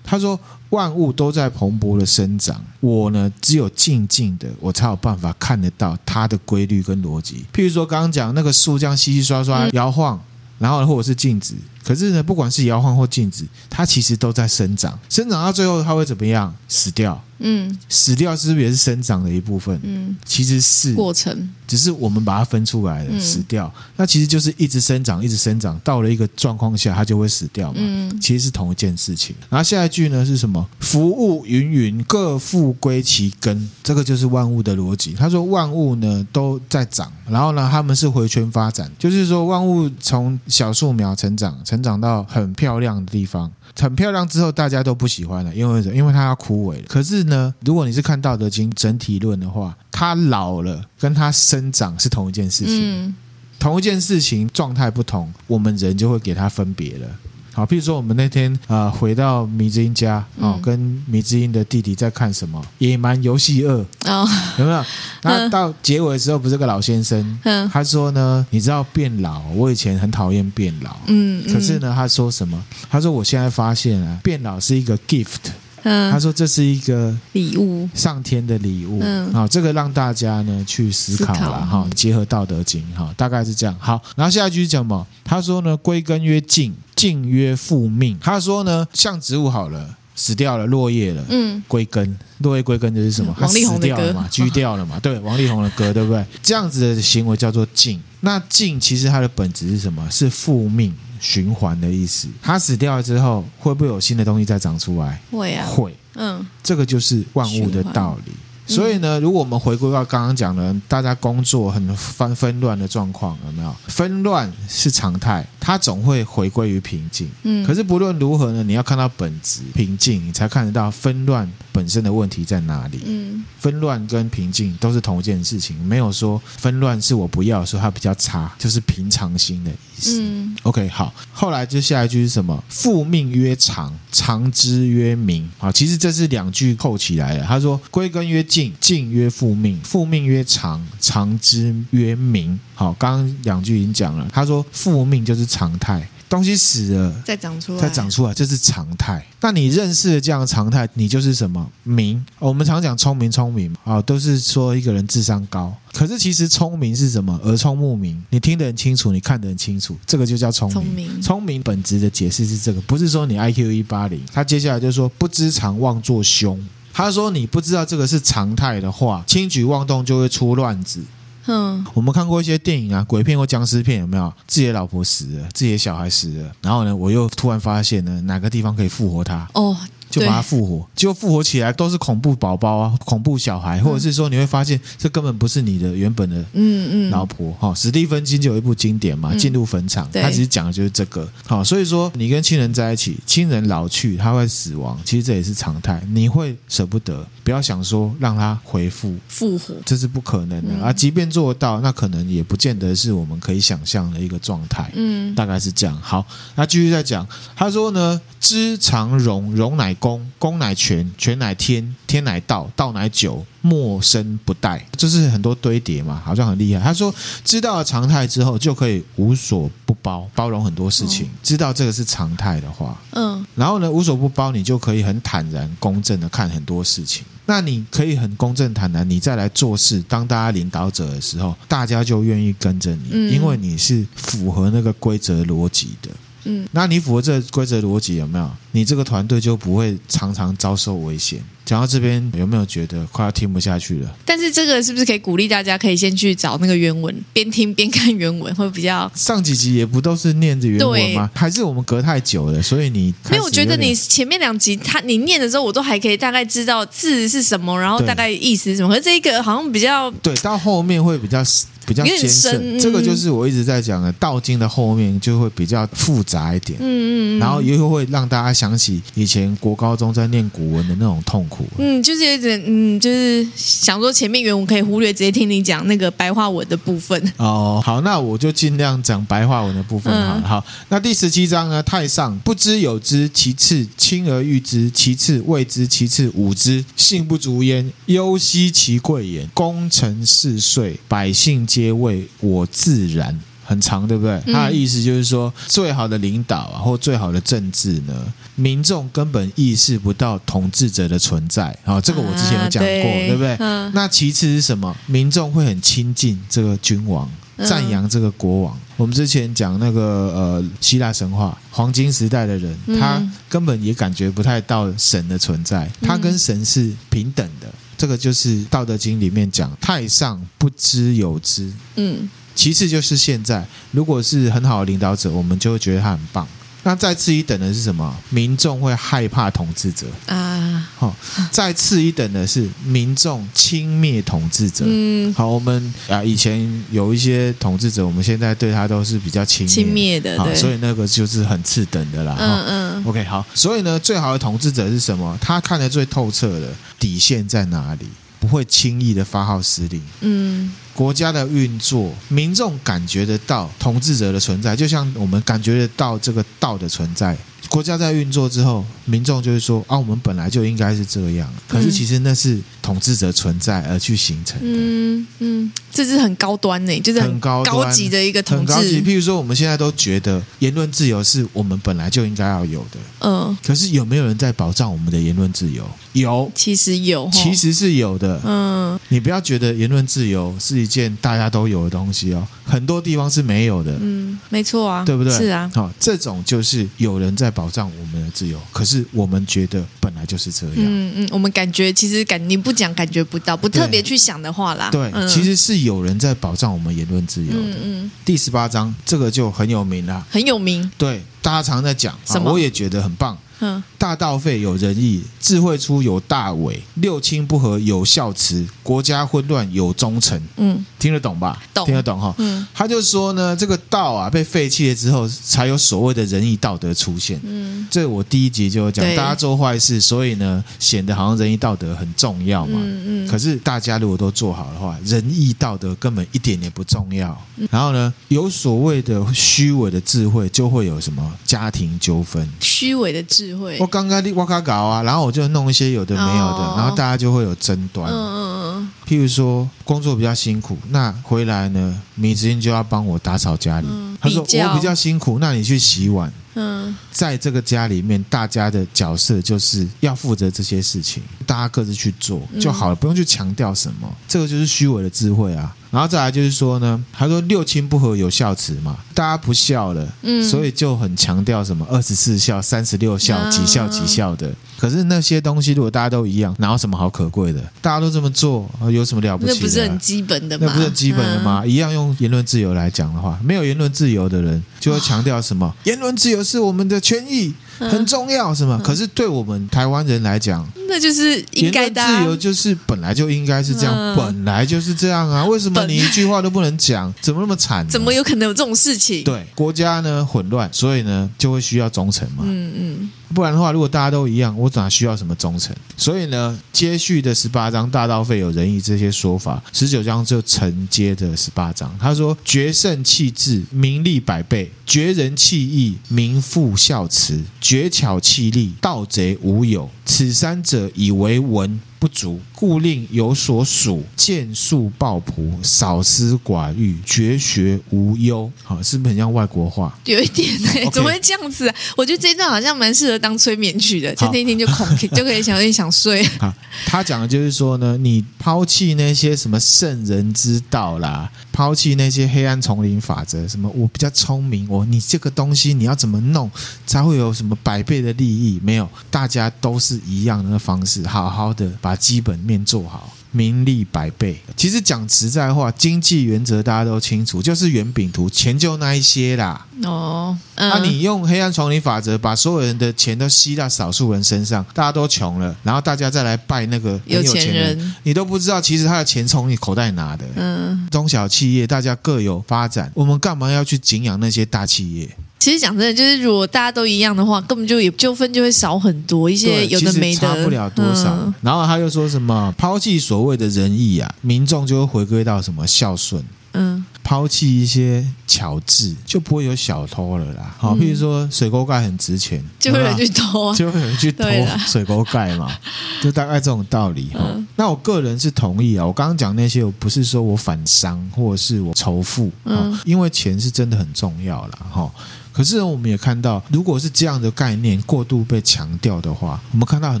[0.04, 0.38] 他说。
[0.72, 7.44] 万物都在蓬勃的生长，我呢只有静静的，我才有办法看得到它的规律跟逻辑。
[7.52, 10.18] 譬如说刚刚讲那个树这样稀稀刷刷摇晃，
[10.58, 16.54] 然后或者是静止，可是呢，不管是摇晃或静止，它其实都在生长，生长到最后它会怎么样？
[16.68, 17.22] 死掉。
[17.42, 19.78] 嗯，死掉是不是也是生长的一部分？
[19.82, 23.20] 嗯，其实是过程，只是我们把它分出来了。
[23.20, 27.78] 死掉，那其实就是一直生长，一直生长，到了一个状况下，它就会死掉嘛。
[27.78, 29.34] 嗯，其实是同一件事情。
[29.50, 30.66] 然后下一句呢是什么？
[30.80, 33.70] 服务云云，各复归其根。
[33.82, 35.12] 这个就是万物的逻辑。
[35.12, 43.50] 他说万物呢都在长，然后呢他们是回圈发展，就是说万物从小树苗成长，成长到很漂亮的地方。
[43.78, 45.94] 很漂亮之后，大家都不喜欢了，因为什么？
[45.94, 46.84] 因为它要枯萎了。
[46.88, 53.14] 可是呢，如果你是看《道德经》整体论的话，它老了跟它生长是同一件事情，嗯、
[53.58, 57.06] 同一件事情状态不同，我们人就会给它分别了。
[57.52, 63.78] 好，譬如说我们那天啊、呃、回到迷之音家，哦，跟迷之音的弟弟在看什么《野蛮游戏二》
[64.10, 64.26] 哦，
[64.58, 64.84] 有没有？
[65.22, 72.62] 那到结尾的时候，不是个老先生，嗯，他说呢，你知道变老，我以前很讨厌变老，嗯，可是呢，他说什么？
[72.90, 75.52] 他说我现在发现啊，变老是一个 gift。
[75.82, 78.98] 嗯，他说这是一个礼物，上天的礼物。
[79.02, 83.76] 嗯，好，这个让大家呢去思考了哈，结合《道德经》哈，大概是这样。
[83.78, 85.06] 好，然后下一句是讲什么？
[85.24, 88.18] 他说呢，归根曰静，静曰复命。
[88.20, 93.34] 他说呢，像植物好了，死掉了，落叶了，嗯，归根，落叶归根就是什么？
[93.38, 94.98] 它死掉了嘛，居 掉了嘛。
[95.00, 96.24] 对，王力宏的歌，对不对？
[96.42, 98.00] 这样子的行为叫做静。
[98.20, 100.08] 那静其实它的本质是什么？
[100.10, 100.94] 是复命。
[101.22, 105.22] 循环的意思，它死掉了之后，会不会有新的东西再长出来？
[105.30, 105.96] 会啊，会。
[106.16, 108.32] 嗯，这个就是万物的道理。
[108.66, 113.74] 所以呢，如果我们回归到刚刚讲的，大家工作很纷纷乱的状况，有没有？
[113.86, 117.28] 纷乱是常态，它总会回归于平静。
[117.42, 123.00] 嗯，可是不论如何呢，你要看到本质平静，你才看得到纷乱本身的问题在哪里。
[123.04, 130.20] 嗯，纷乱跟平静都是同一件事情，没有说纷乱是我不要说它比较差，就是平常心的意思。
[130.22, 132.62] 嗯，OK，好，后来就下一句是什么？
[132.68, 135.50] 复命曰长，长之曰明。
[135.58, 137.44] 好，其实这是两句扣起来的。
[137.44, 138.72] 他说归根曰静。
[138.78, 142.58] 静曰复命，复命曰常，常之曰明。
[142.74, 144.28] 好，刚刚两句已经讲了。
[144.30, 149.24] 他说复命就是常态，东西死了再长出来，再长出来，这是常态。
[149.40, 152.22] 那你认识了这样的常态，你就是什么明？
[152.38, 155.74] 我们常讲聪明，聪明啊，都是说一个人智商高。
[155.92, 157.38] 可是其实聪明是什么？
[157.44, 160.82] 耳聪目明，你听得很清楚，你看得很清楚，这个就叫聪明。
[160.82, 164.20] 聪明，聪明本质的解释是这个，不是说你 IQ 一八零。
[164.32, 166.62] 他接下来就说不知常，妄作凶。
[166.92, 171.02] 他说：“你不知道这个是常态的话，轻举妄动就会出乱子。”
[171.46, 174.32] 嗯，我们看过一些电影啊，鬼片或僵尸片，有没有？
[174.46, 179.48] 自己的老婆死了，自己的小孩死了，然后呢，我又突然发现呢，哪个地方可以复活他？
[179.54, 179.76] 哦。
[180.12, 187.74] 就把它复活，结果复活起来都是恐怖宝宝啊，恐怖小孩，或者是说你会发现这根本不是你的原本的嗯嗯老婆哈。
[187.74, 191.26] 史蒂芬金就有一部经典嘛，《进入坟场》，他其实讲的就是这个。
[191.46, 200.92] 好，所以说你跟亲人在一起，亲人老去，他会死亡，其实这也是常态，你会舍不得，不要想说让他回复复活，这是不可能的啊。
[200.92, 204.90] 即便做到，那可能也不见得是我们可以想象的一个状态。
[204.94, 205.98] 嗯，大概是这样。
[206.02, 209.96] 好，那继续再讲，他说呢，知常容，容乃。
[210.02, 214.80] 公公乃全，全乃天，天乃道，道乃久，莫生不殆。
[214.96, 216.82] 这是很多堆叠嘛，好像很厉害。
[216.82, 221.26] 他说，知道了常态之后，就可以无所不包，包容很多事情。
[221.26, 227.24] 嗯、知道这个是常态的话，嗯，然后呢，无所不包，你就可以很坦然、公正的看很多事情。
[227.46, 236.10] 那你可以很公正、坦然，你再来做事，当大家领导者的时候，大家就愿意跟着你，嗯、因为你是符合那个规则逻辑的。
[236.44, 238.50] 嗯，那你符合这个规则逻辑有没有？
[238.72, 241.40] 你这个团队就不会常常遭受危险。
[241.64, 244.12] 讲到这边，有没有觉得快要听不下去了？
[244.26, 249.10] 但是这个是不是可以鼓励大家可以先去找那个原文，边听边看原文，会比较？
[249.14, 251.30] 上几集也不都是念着原文吗？
[251.32, 258.88] 还是我们隔太久了，所以你没有我觉得你前面两集他你念的时候，我都还可以大概知道字是什么，然后大概意思是什么。
[258.88, 261.44] 可是这一个好像比较对，到后面会比较。
[261.84, 277.20] 比较艰深，这个就是我一直在讲的《道经》的后面就会比较复杂一点，嗯嗯，然后又会让大家想起以前国高中在念古文的那种痛苦，嗯，就是有点，嗯，就是想说前面原文可以忽略，直接听你讲那个白话文的部分。
[277.38, 280.42] 哦，好，那我就尽量讲白话文的部分好了。
[280.42, 281.82] 好，那第十七章呢？
[281.82, 291.66] 太上不知有之，其次亲而誉之，其次畏之，其次侮之，信不足焉，忧惜其贵也，功成事遂，百姓。
[291.72, 293.40] 皆谓我自然
[293.72, 294.38] 很长，对不对？
[294.52, 298.12] 他的意思就是说，最好的领导啊，或最好的政治呢，
[298.54, 301.98] 民众根本意识不到统治者的存在啊。
[301.98, 303.56] 这个我之前有讲过，对，对不对？
[303.94, 304.94] 那其次是什么？
[305.06, 307.26] 民众会很亲近这个君王，
[307.64, 308.78] 赞扬这个国王。
[308.98, 310.00] 我们之前讲那个
[310.34, 317.72] 呃，希腊神话黄金时代的人，他根本也感觉不太到神的存在，他跟神是平等的。
[317.96, 321.72] 这个就是《道德经》里面讲“太上不知有之”。
[321.94, 326.46] 嗯，其次就是现在，如果是很好的领导者，我们就会觉得他很棒。
[326.84, 328.12] 那再次一等的是什么？
[328.28, 330.90] 民众会害怕统治者啊。
[330.96, 331.14] 好，
[331.48, 334.84] 再次一等的是民众轻蔑统治者。
[334.88, 342.36] 嗯，好，我们啊以前有一些统治者，我们现在对他都是比较轻轻蔑的，好，所以那个就是很次等的啦。
[342.36, 343.04] 嗯嗯。
[343.04, 345.38] OK，好，所以呢，最好的统治者是什么？
[345.40, 348.08] 他看得最透彻的底线在哪里？
[348.40, 350.02] 不会轻易的发号施令。
[350.22, 350.72] 嗯。
[350.94, 357.36] 国家的运作，民众感觉得到统治者的存在，就像我们感觉得到这个道的存在。
[357.68, 364.66] 国家在运作之后，民众就会说：“啊，我们本来就应该是这样。”可是其实那是统治者存在而去形成的。
[364.66, 368.72] 嗯嗯，这是很高端呢，就是很高高级的一个统治。
[368.72, 369.00] 很高级。
[369.00, 372.98] 譬如说，我们现在都觉得言论自由是我们本来就应该要有的。
[373.20, 373.56] 嗯。
[373.64, 375.88] 可是有没有人在保障我们的言论自由？
[376.12, 378.38] 有，其实有，其实是有的。
[378.44, 379.00] 嗯。
[379.08, 383.98] 你不要觉得言论自由是一件大家都有的东西哦，很多地方是没有的。
[384.00, 385.32] 嗯，没错啊，对不对？
[385.32, 385.68] 是啊。
[385.74, 387.72] 好，这种就是有人在保。
[387.72, 390.74] 障我们的自由，可是我们觉得本来就是这样。
[390.76, 394.90] 嗯嗯，我们感觉其实感你不讲感觉不到，不特别去想的话啦。
[394.90, 397.58] 对，嗯、其实是有人在保障我们言论自由的。
[397.58, 400.90] 嗯嗯，第十八章这个就很有名了，很有名。
[400.98, 402.52] 对，大家常常在讲，什么？
[402.52, 403.38] 我也觉得很棒。
[403.62, 410.42] 嗯，大道废有仁义，智慧出有大伪，六亲不和有孝慈，国家混乱有忠臣。
[410.56, 411.62] 嗯，听得懂吧？
[411.72, 412.34] 懂，听得懂哈。
[412.38, 417.40] 嗯，他就说呢，这个道啊被废弃了之后，才有所谓的仁义道德出现。
[417.44, 422.80] 嗯，这我第一集就有讲，大家做坏事，所以呢显得好像仁义道德很重要嘛。
[422.82, 423.28] 嗯嗯。
[423.28, 427.40] 可是大家如果都做好的话，仁义道德根本一点也不重要。
[427.70, 432.48] 然后呢，有所谓的虚伪的智慧，就会有什么家庭纠纷。
[432.60, 433.78] 虚伪的智慧。
[433.80, 438.10] 我刚刚的哇卡搞啊，然后我就弄一些有的没有的，哦、然后大家就会有争端。
[438.10, 438.90] 嗯嗯嗯。
[439.06, 443.86] 譬如说工作比较辛苦，那回来呢，米子英就要帮我打扫家里。
[443.90, 446.32] 嗯、他说我比较辛苦，那你去洗碗。
[446.54, 454.06] 嗯，在这个家里面，大家的角色就是要负责这些事情，大家各自去做就好了，不用去强调什么。
[454.28, 455.74] 这个就是虚伪的智慧啊。
[455.90, 464.50] 然后再来就是说呢，他说六亲不和有孝慈嘛，大家不孝了，嗯，所以就很强调什么二十四孝、三十六孝、几孝几孝的。
[464.78, 467.60] 可是那些东西如果大家都一样，哪有什么好可贵的？
[467.80, 469.54] 大家都这么做，有什么了不起的？
[469.54, 470.66] 那不是很基本的吗？
[470.66, 471.64] 那不是很基本的吗？
[471.64, 475.74] 一样用言论自由来讲的话，没有言论自由由的人就会强调什么？
[475.84, 477.54] 言论自由是我们的权益。
[477.78, 478.80] 很重要是吗？
[478.82, 482.04] 可是对我们台湾人来讲，那就是应该的。
[482.04, 485.44] 自由就是本来就应该是这样，本来就是这样啊！
[485.44, 487.12] 为什么你一句话都不能讲？
[487.20, 487.86] 怎么那么惨？
[487.88, 489.24] 怎么有可能有这种事情？
[489.24, 492.44] 对，国家呢混乱，所以呢就会需要忠诚嘛。
[492.46, 493.10] 嗯嗯。
[493.34, 495.74] 不然的话，如果大家都一样，我哪需要什么忠诚？
[495.96, 501.90] 所以呢，接续的十八章“大道废有仁义”这些说法，十九章就承接的十八章。
[501.98, 509.88] 他说：“决胜气质，名利百倍；绝人弃义，民复孝慈；绝巧弃利，盗贼无有。
[510.04, 518.50] 此三者，以为文。”不足，故令有所属；见素抱朴，少私寡欲，绝学无忧。
[518.62, 519.92] 好，是不是很像外国话？
[520.04, 521.74] 有一点呢、欸， Okay 怎么会这样子、啊？
[521.96, 526.22] 我觉得这一段好像蛮适合当催眠曲的，就听一听就恐，好 就可以想有点想睡。
[526.38, 526.52] 好，
[526.86, 536.50] 他讲的就是说呢，你抛弃那些什么圣人之道啦，抛弃那些黑暗丛林法则，什么我比较聪明，我你这个东西你要怎么弄
[536.84, 538.60] 才会有什么百倍的利益？
[538.62, 541.92] 没有，大家都是一样的方式，好好的把。
[541.92, 544.40] 把基本面做好，名利百倍。
[544.56, 549.66] 其实讲实在话，经济原则大家都清楚，就是圆饼图，钱就那一些啦。
[549.84, 560.24] 哦，那、嗯啊、你用黑暗丛林法则，把所有人的钱都吸到少数人身上，大家都穷了，然后大家再来拜那个很有钱人，有钱人你都不知道，其实他的钱从你口袋拿的。
[560.36, 565.08] 嗯，中小企业大家各有发展，我们干嘛要去敬仰那些大企业？
[565.42, 571.12] 其实讲真的，就是如果大家都一样的话，根本就也纠纷就会少很多，一些有的没的，差不了多少。
[571.16, 576.22] 嗯、然后他又说什么抛弃所谓的仁义啊，民众就会回归到什么孝顺。
[576.52, 580.54] 嗯，抛弃一些巧智，就不会有小偷了啦。
[580.56, 584.24] 好，譬如说水沟盖很值钱，就会有人去偷，啊，就会有人去偷
[584.68, 585.50] 水沟盖嘛，
[586.00, 587.08] 就大概这种道理。
[587.14, 588.86] 嗯、那我个人是同意啊。
[588.86, 594.88] 我刚刚讲那些，我不是说我反商或者是我仇富，嗯，因为钱是真的很重要了哈。
[595.32, 600.00] 可是我们也看到，如果是这样的概念过度被强调的话，我们看到很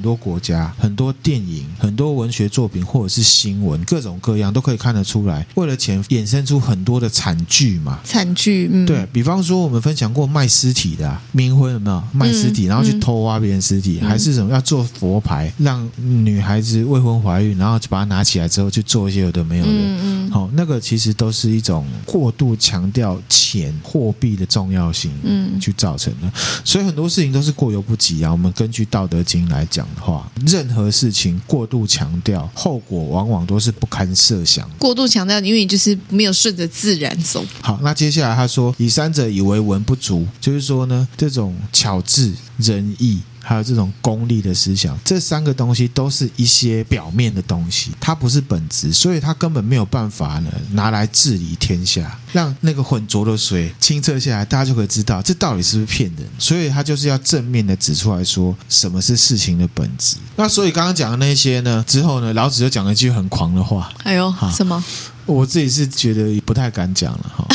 [0.00, 8.00] 多国家、很多电影、很多文学作品或者是新闻，各种各样都可以看得出来，为了钱衍生出很多的惨剧嘛。
[8.04, 12.02] 惨剧，嗯，对，比方说，我们分享过卖尸体的、啊、冥婚有没有？
[12.12, 19.70] 卖尸体，然后去偷挖别人尸体，嗯、还是什么要做佛牌，让女孩子未婚怀孕，然后就把它拿起来之后去做一些有的没有的。
[19.70, 20.30] 嗯嗯。
[20.30, 25.10] 好，那个其实都是一种过度强调钱货币的重要性。
[25.22, 26.30] 嗯，去造成的，
[26.64, 28.30] 所以很多事情都是过犹不及啊。
[28.30, 34.68] 我们根据《道德经》来讲的话，任何事情过度强调，后果往往都是不堪设想。
[34.78, 37.44] 过度强调，因为你就是没有顺着自然走。
[37.60, 43.20] 好，那接下来他说：“以三者，以为文不足。”就是说呢，这种巧智仁义。
[43.42, 56.26] 还有这种功利的思想，这三个东西都是一些表面的东西，它不是本质，所以它根本没有办法呢拿来治理天下，让那个浑浊的水清澈下来，大家就可以知道这到底是不是骗人。
[56.38, 60.16] 所以他就是要正面的指出来说什么是事情的本质。
[60.36, 64.82] 那所以刚刚讲的那些呢，之后呢，老子就讲了一句很狂的话，哎呦，什么？
[65.24, 67.46] 我自己是觉得不太敢讲了哈。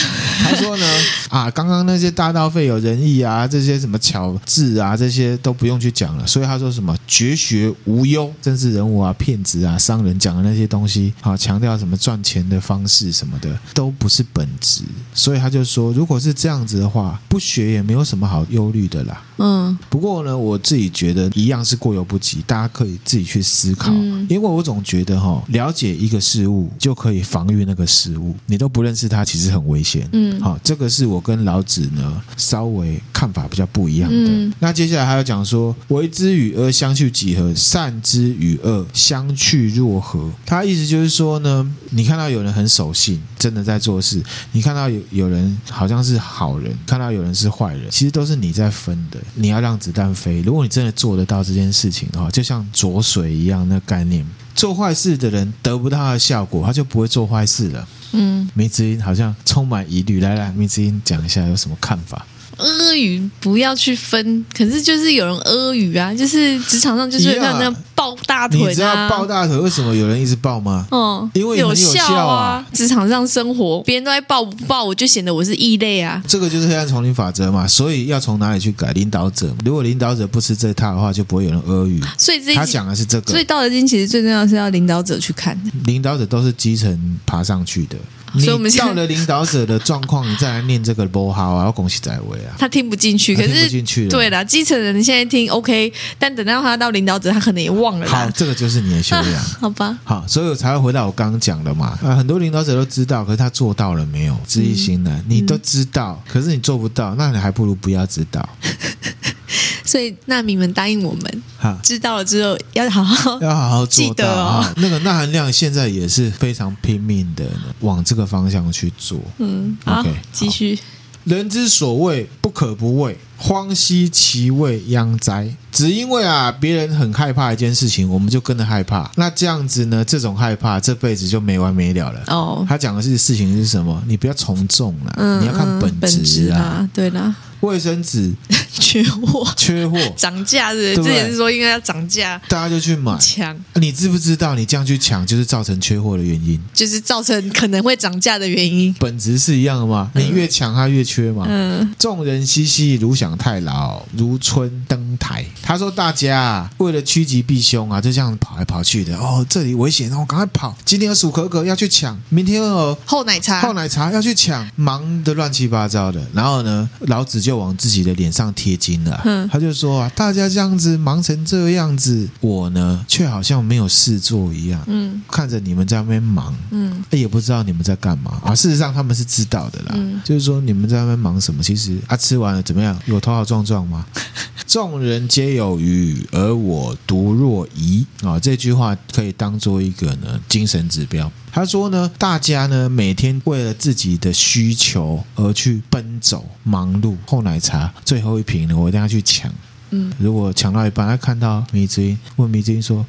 [0.42, 0.86] 他说呢，
[1.30, 6.26] 啊，刚刚那些大道废有仁义啊，这些什么巧智啊，这些都不用去讲了。
[6.26, 14.84] 所以他说什么绝学无忧，政治人物啊，骗子啊，商人讲的那些东西，啊强调什么赚钱的方式什么的，都不是本质。
[15.14, 19.24] 所以他就说，如果是这样子的话，不学也没有什么好忧虑的啦。
[19.40, 23.92] 嗯，不过呢，我自己觉得一样是过犹不及，大家可以自己去思考。
[23.92, 30.10] 嗯，因为我总觉得哈，了解一个事物就可以防御那个事物，你都不认识它，其实很危险。
[30.14, 34.15] 嗯，好，这个是我跟老子呢稍微看法比较不一样的。
[34.15, 37.53] 嗯，那接下来还要讲说，为之与恶相去几何？
[37.55, 40.32] 善之与恶相去若何？
[40.45, 44.20] 他意思就是说呢，你看到有人很守信，真的在做事；
[44.51, 49.20] 你看到有有人好像是好人，看到有人是坏人，其实都是你在分的。
[49.36, 50.41] 你要让子弹飞。
[50.41, 54.26] 如果你真的做得到这件事情的话，就像浊水一样，那概念，
[54.58, 57.88] 做坏事的人得不到他的效果，他就不会做坏事了。
[58.14, 60.20] 嗯，迷之音好像充满疑虑。
[60.20, 62.26] 来来，迷之音讲一下有什么看法？
[62.58, 68.70] 阿谀不要去分，可是就是有人阿谀啊，就是职场上就是像那样抱大腿、啊。
[68.70, 70.86] 你知道抱大腿为什么有人一直抱吗？
[70.91, 72.66] 哦，因为有效啊。
[72.74, 76.22] 职场上生活，别人都在抱不抱，我就显得我是异类啊。
[76.28, 77.68] 这个就是黑暗丛林法则嘛。
[77.68, 78.91] 所以要从哪里去改？
[78.97, 82.01] 领导者，如果领导者不吃这套的话，就不会有人阿谀。
[82.18, 83.32] 所以这他讲的是这个。
[83.32, 85.55] 所以《道德经》其实最重要是要领导者去看。
[85.86, 87.95] 领导者都是基层爬上去的。
[88.34, 88.46] 你
[88.78, 92.56] 到了领导者的状况，你再来念这个不好啊，要恭喜在位啊。
[92.58, 94.08] 他听不进去，可是听不进去。
[94.10, 98.08] 对了，基层人现在听 OK，但等到他到领导者，他可能也忘了。
[98.08, 99.98] 好，这个就是你的修养，啊，好吧？
[100.04, 101.98] 好，所以我才会回到我刚刚讲的嘛。
[102.04, 104.38] 啊，很多领导者都知道，可是他做到了没有？
[104.48, 108.48] 知易行难，你都知道，可是你做不到，那你还不如不要知道。
[109.88, 114.74] 所以难民们答应我们，哈知道了之后要好好 要好好做到记得哦。
[114.78, 117.46] 那个钠含量现在也是非常拼命的
[117.80, 119.20] 往这个方向去做。
[119.40, 120.78] 嗯，OK，继续。
[121.24, 125.54] 人之所畏不可不畏，荒兮其未央哉！
[125.74, 129.12] 只因为啊，别人很害怕一件事情，我们就跟着害怕。
[129.16, 132.24] 那这样子呢，这种害怕这辈子就没完没了了。
[132.28, 134.02] 哦，他讲的是事情是什么？
[134.08, 136.00] 你不要从众了，嗯、你要看本质啊。
[136.00, 137.36] 本质啊对啦。
[137.62, 138.32] 卫生纸
[138.72, 143.58] 缺货，缺货，涨价是之前是说应该要涨价，大家就去买抢。
[143.76, 148.93] 你知不知道，你这样去抢就是造成缺货的原因，就是造成可能会涨价的原因。
[148.99, 150.12] 本质是一样的嘛？
[150.14, 151.45] 你越抢它越缺嘛。
[151.49, 155.43] 嗯，众人熙熙，如享太牢，如春登台。
[155.64, 159.18] 他说大家为了趋吉避凶啊，就这样跑来跑去的。
[159.18, 160.76] 哦，这里危险，我赶快跑。
[160.86, 166.22] 今天有薯可可要去抢，明天有厚奶茶，厚奶茶要去抢，忙得乱七八糟的。
[166.34, 169.22] 然后呢，老子就往自己的脸上贴金了。
[169.24, 174.84] 嗯，他就说啊，大家这样子忙成这个样子，我呢却好像没有事做一样。
[174.88, 178.54] 嗯，看着你们在那边忙，嗯，也不知道你们在干嘛啊。
[178.54, 179.93] 事实上他们是知道的啦。
[179.95, 181.64] 嗯，就是说你们在那边忙什么？
[181.64, 183.00] 其实啊，吃完了怎么样？
[183.06, 184.06] 有头好壮壮吗？
[184.68, 188.06] 众人皆有余，而我独若遗。
[188.24, 191.32] 啊，这句话可以当做一个呢精神指标。
[191.58, 197.18] 他说呢，大家呢每天为了自己的需求而去奔走忙碌。
[197.26, 199.51] 厚奶茶最后一瓶呢，我一定要去抢。
[199.89, 203.03] 嗯，如果抢到一半，他看到米之音，问米之音说：“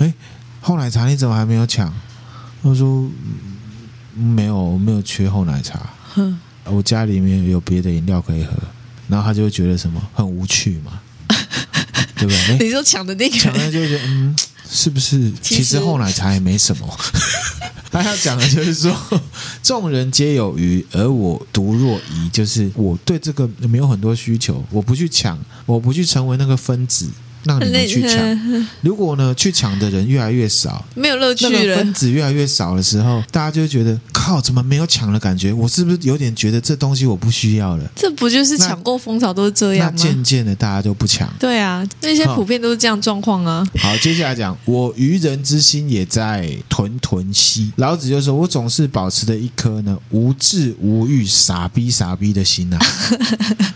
[0.00, 0.14] 哎，
[0.62, 1.92] 厚奶茶你怎么还没有抢？”
[2.64, 3.06] 他说
[4.16, 5.90] ：“没有，我没有缺厚奶茶。
[6.14, 8.52] 哼，我家里面有别的饮料可以喝。”
[9.08, 10.98] 然后他就会觉得什么很无趣嘛，
[12.20, 12.66] 对不对？
[12.66, 14.36] 你说抢的那个，抢的就觉得嗯，
[14.70, 15.32] 是不是？
[15.42, 16.98] 其实后奶茶也没什么。
[17.90, 18.96] 他要讲的就是说，
[19.64, 27.08] 众人皆有余，而我独若遗，就是我对这个没有很多需求，我不去抢，我不去成为那个分子。
[27.44, 28.20] 让你们去抢。
[28.82, 31.50] 如果呢，去抢的人越来越少，没有乐趣了。
[31.50, 35.52] 那个分子越来越少的时候，大家就会觉得靠，怎么没有抢的感觉？
[35.52, 37.84] 我是不是有点觉得这东西我不需要了？
[37.96, 39.94] 这不就是抢购风潮都是这样吗？
[39.96, 41.32] 那渐渐的，大家就不抢。
[41.38, 43.66] 对啊，那些普遍都是这样状况啊。
[43.78, 47.72] 好，接下来讲，我愚人之心也在屯屯兮。
[47.76, 52.86] 老子就说，我总是保持着一颗呢无智无欲、傻逼傻逼的心呐、啊。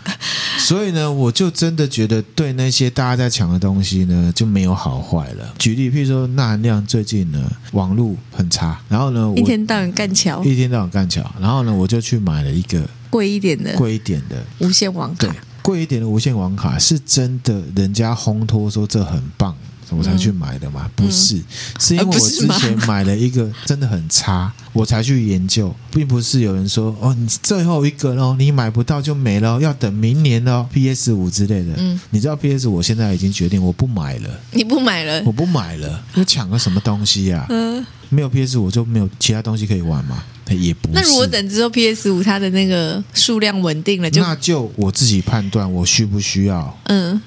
[0.65, 5.55] 所以呢，我就真的觉得对那些大家在抢的东西呢，就没有好坏了。
[5.59, 7.39] 举例，譬如说，那含量最近呢，
[7.73, 15.27] 网络很差，然后呢，一天到晚干桥，一天到晚干桥，然后呢，我就去买了一个贵一点的，贵一点的无线网卡。
[15.27, 19.55] 对，贵一点的无线网卡是真的，人家烘托说这很棒。
[19.97, 21.41] 我才去买的嘛，不是，
[21.79, 31.73] 是因为我之前买了一个真的很差，我才去研究，并不是有人说哦，你最后一个哦，你买不到就没了，要等明年哦，PS 五之类的。
[31.77, 37.47] 嗯，你知道 PS 五我现在已经决定我不买了，你不买了，我不买了，你抢个什么东西呀？
[37.49, 40.23] 嗯，没有 PS 我就没有其他东西可以玩嘛？
[40.51, 40.95] 也不是。
[40.95, 46.79] 那如果等之后 PS 五它的那个数量稳定了，就那就我自己判断我需不需要。
[46.85, 47.21] 嗯。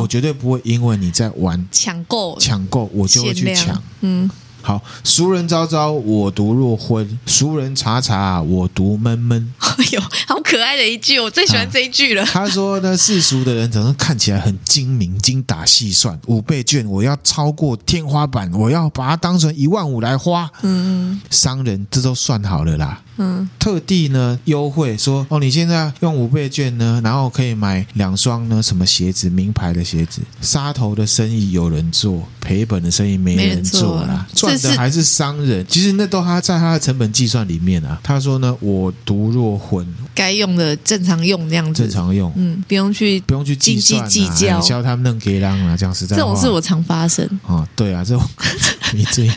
[0.00, 3.82] 我绝对不会因为你在玩抢购抢购，我就会去抢。
[4.00, 4.30] 嗯。
[4.64, 9.52] 好，俗人昭昭，我独若昏；俗人察察，我独闷闷。
[9.58, 12.22] 哎呦，好可爱的一句，我最喜欢这一句了。
[12.22, 16.18] 啊、他说呢，世俗的人总是看起来很精明、精打细算。
[16.26, 20.50] 五倍券我要超过天花板，我要把它当成一万五来花。
[20.62, 23.02] 嗯，商人这都算好了啦。
[23.16, 30.22] 嗯，特地呢优惠说哦，你现在用五倍券呢，然后可以买两双呢什么鞋子，名牌的鞋子。
[30.40, 34.26] 杀头的生意有人做，赔本的生意没人做啦。
[34.58, 37.98] 的还是商人，其实那都他在他的成本计算里面啊。
[38.02, 46.16] 他说呢，我独若魂，该用的正常用那样子，正常用，嗯，不用去不用去斤斤计较，教他们弄给啷啊，这样实在。
[46.16, 47.28] 这种事我常发生。
[47.46, 48.22] 啊，对啊，这种
[48.94, 49.30] 你自己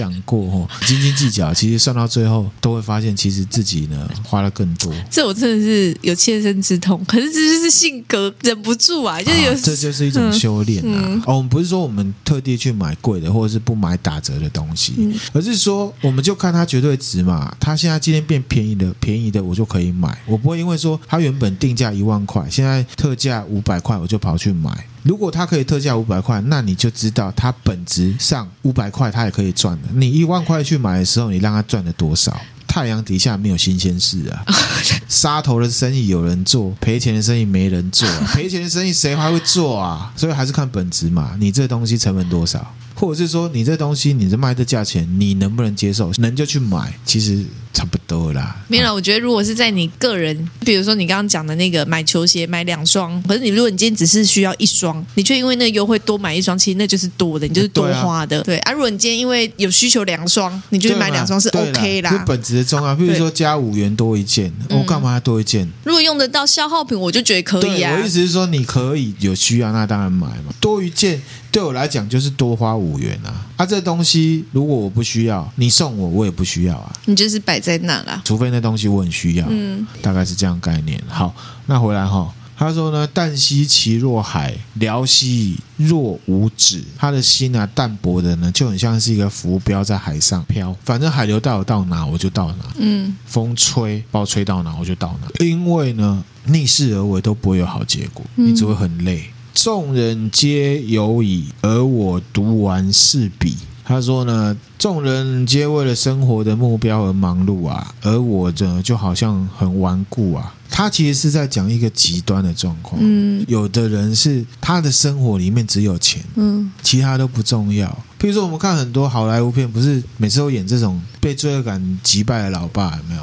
[0.00, 4.90] 讲过哦，斤斤计较，其实算到最后都会发现，其实自己呢花了更多。
[5.10, 11.22] 这我真的是有切身之痛，可是这就是性格忍不住啊，就是有，这就是一种修炼啊。
[11.26, 14.94] 哦，我们不是说我们特地去买贵的，或者是不买打折的东西。
[14.96, 17.54] 嗯，而是说，我们就看它绝对值嘛。
[17.60, 20.18] 它现在今天变便宜的，便宜的我就可以买。
[20.26, 24.86] 我不会因为说它原本定价一万块，现在特价五百块，我就跑去买。
[25.02, 29.88] 如果它可以特价五百块，那你就知道它本质上五百块它也可以赚的。
[29.94, 32.40] 你一万块去买的时候，你让他赚了多少？
[32.66, 34.44] 太阳底下没有新鲜事啊！
[35.08, 38.30] 杀头的生意有人做，赔钱的生意没人做啊。
[38.32, 40.12] 赔钱的生意谁还会做啊？
[40.14, 41.32] 所以还是看本质嘛。
[41.40, 42.72] 你这东西成本多少？
[42.94, 46.12] 或者是说，你这东西，你这卖的价钱，你能不能接受？
[46.18, 48.56] 能就去买，其实差不多啦。
[48.68, 58.42] 没有，我觉得如果是在你个人，比如说你刚刚讲的那个买球鞋买两双，可是你如果你今天只是需要一双，你却因为那个优惠多买一双，其实那就是多的，你就是多花的。
[58.42, 62.10] 对啊，如果你今天因为有需求两双，你就去买两双是 OK 啦。
[62.10, 65.68] 就本质的重要，比如说加五元多一件，我干嘛要多一件？
[65.84, 67.96] 如果用得到消耗品，我就觉得可以啊。
[67.96, 70.52] 我意思是说，你可以有需要，那当然买嘛。
[70.60, 71.20] 多一件。
[71.52, 73.49] 对我来讲就是多花五元啊！
[73.60, 76.90] 啊，这东西如果我不需要，你送我我也不需要啊。
[77.04, 79.46] 你就是摆在那啦，除非那东西我很需要。
[79.50, 80.98] 嗯，大概是这样概念。
[81.06, 81.34] 好，
[81.66, 86.82] 那回来哈，他说呢，淡兮其若海，辽兮若无止。
[86.96, 92.64] 他的心啊，淡薄的呢，就很像是一个浮标在海上飘，反正海流带我到哪我就到哪。
[92.78, 99.28] 嗯，风吹把我吹到哪我就到哪，因为呢，逆势而为都不会有好结果，你只会很累。
[99.54, 103.54] 众人皆有矣，而我独顽是鄙。
[103.84, 110.54] 他说呢，众人皆为了生活的目标而忙碌啊，而我呢，就好像很顽固啊。
[110.70, 113.00] 他其实是在讲一个极端的状况。
[113.02, 117.88] 嗯，有的人是他的生活里面只有钱，嗯，其他都不重要。
[118.20, 123.22] 譬如说，我们看很多好莱坞片，不是每次都演这种被罪恶感击败的老爸，有没有？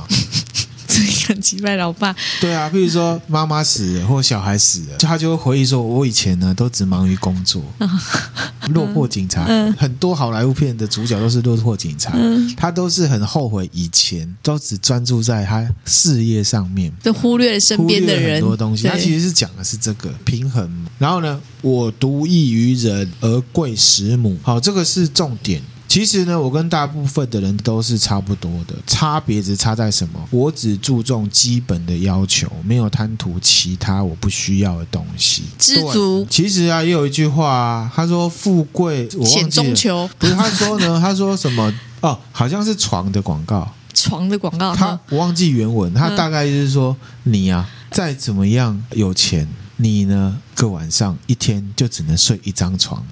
[1.27, 7.63] 很击败老爸，对啊，比如说妈妈死了或小孩死了，就他就会回忆说：“我以前呢都只忙于工作，
[8.69, 9.45] 落魄警察。
[9.47, 18.87] 嗯”很多好莱坞片的主角都是落魄警察，嗯、他都是很后悔以前都只专注在他事业上面，就忽略了身边的人很多东西。
[18.87, 20.87] 他其实是讲的是这个平衡。
[20.97, 25.61] 然后呢，我独异于人而贵十母，好，这个是重点。
[25.87, 30.19] 其实呢，我跟大部分的人都是差不多的，差别只差在什么？
[30.31, 35.43] 我只注重基本的要求，没有贪图其他我不需要的东西。
[35.57, 36.27] 知足。
[36.29, 40.99] 其实啊，也有一句话啊，他说：“富贵，我忘记了。”不是他说呢？
[40.99, 41.73] 他说什么？
[42.01, 43.71] 哦，好像是床的广告。
[43.93, 44.75] 床的广告。
[44.75, 53.03] 他我忘记原文，他大概就是说：“你呀，再怎么样有钱，你呢，个晚上一天就只能睡一张床。”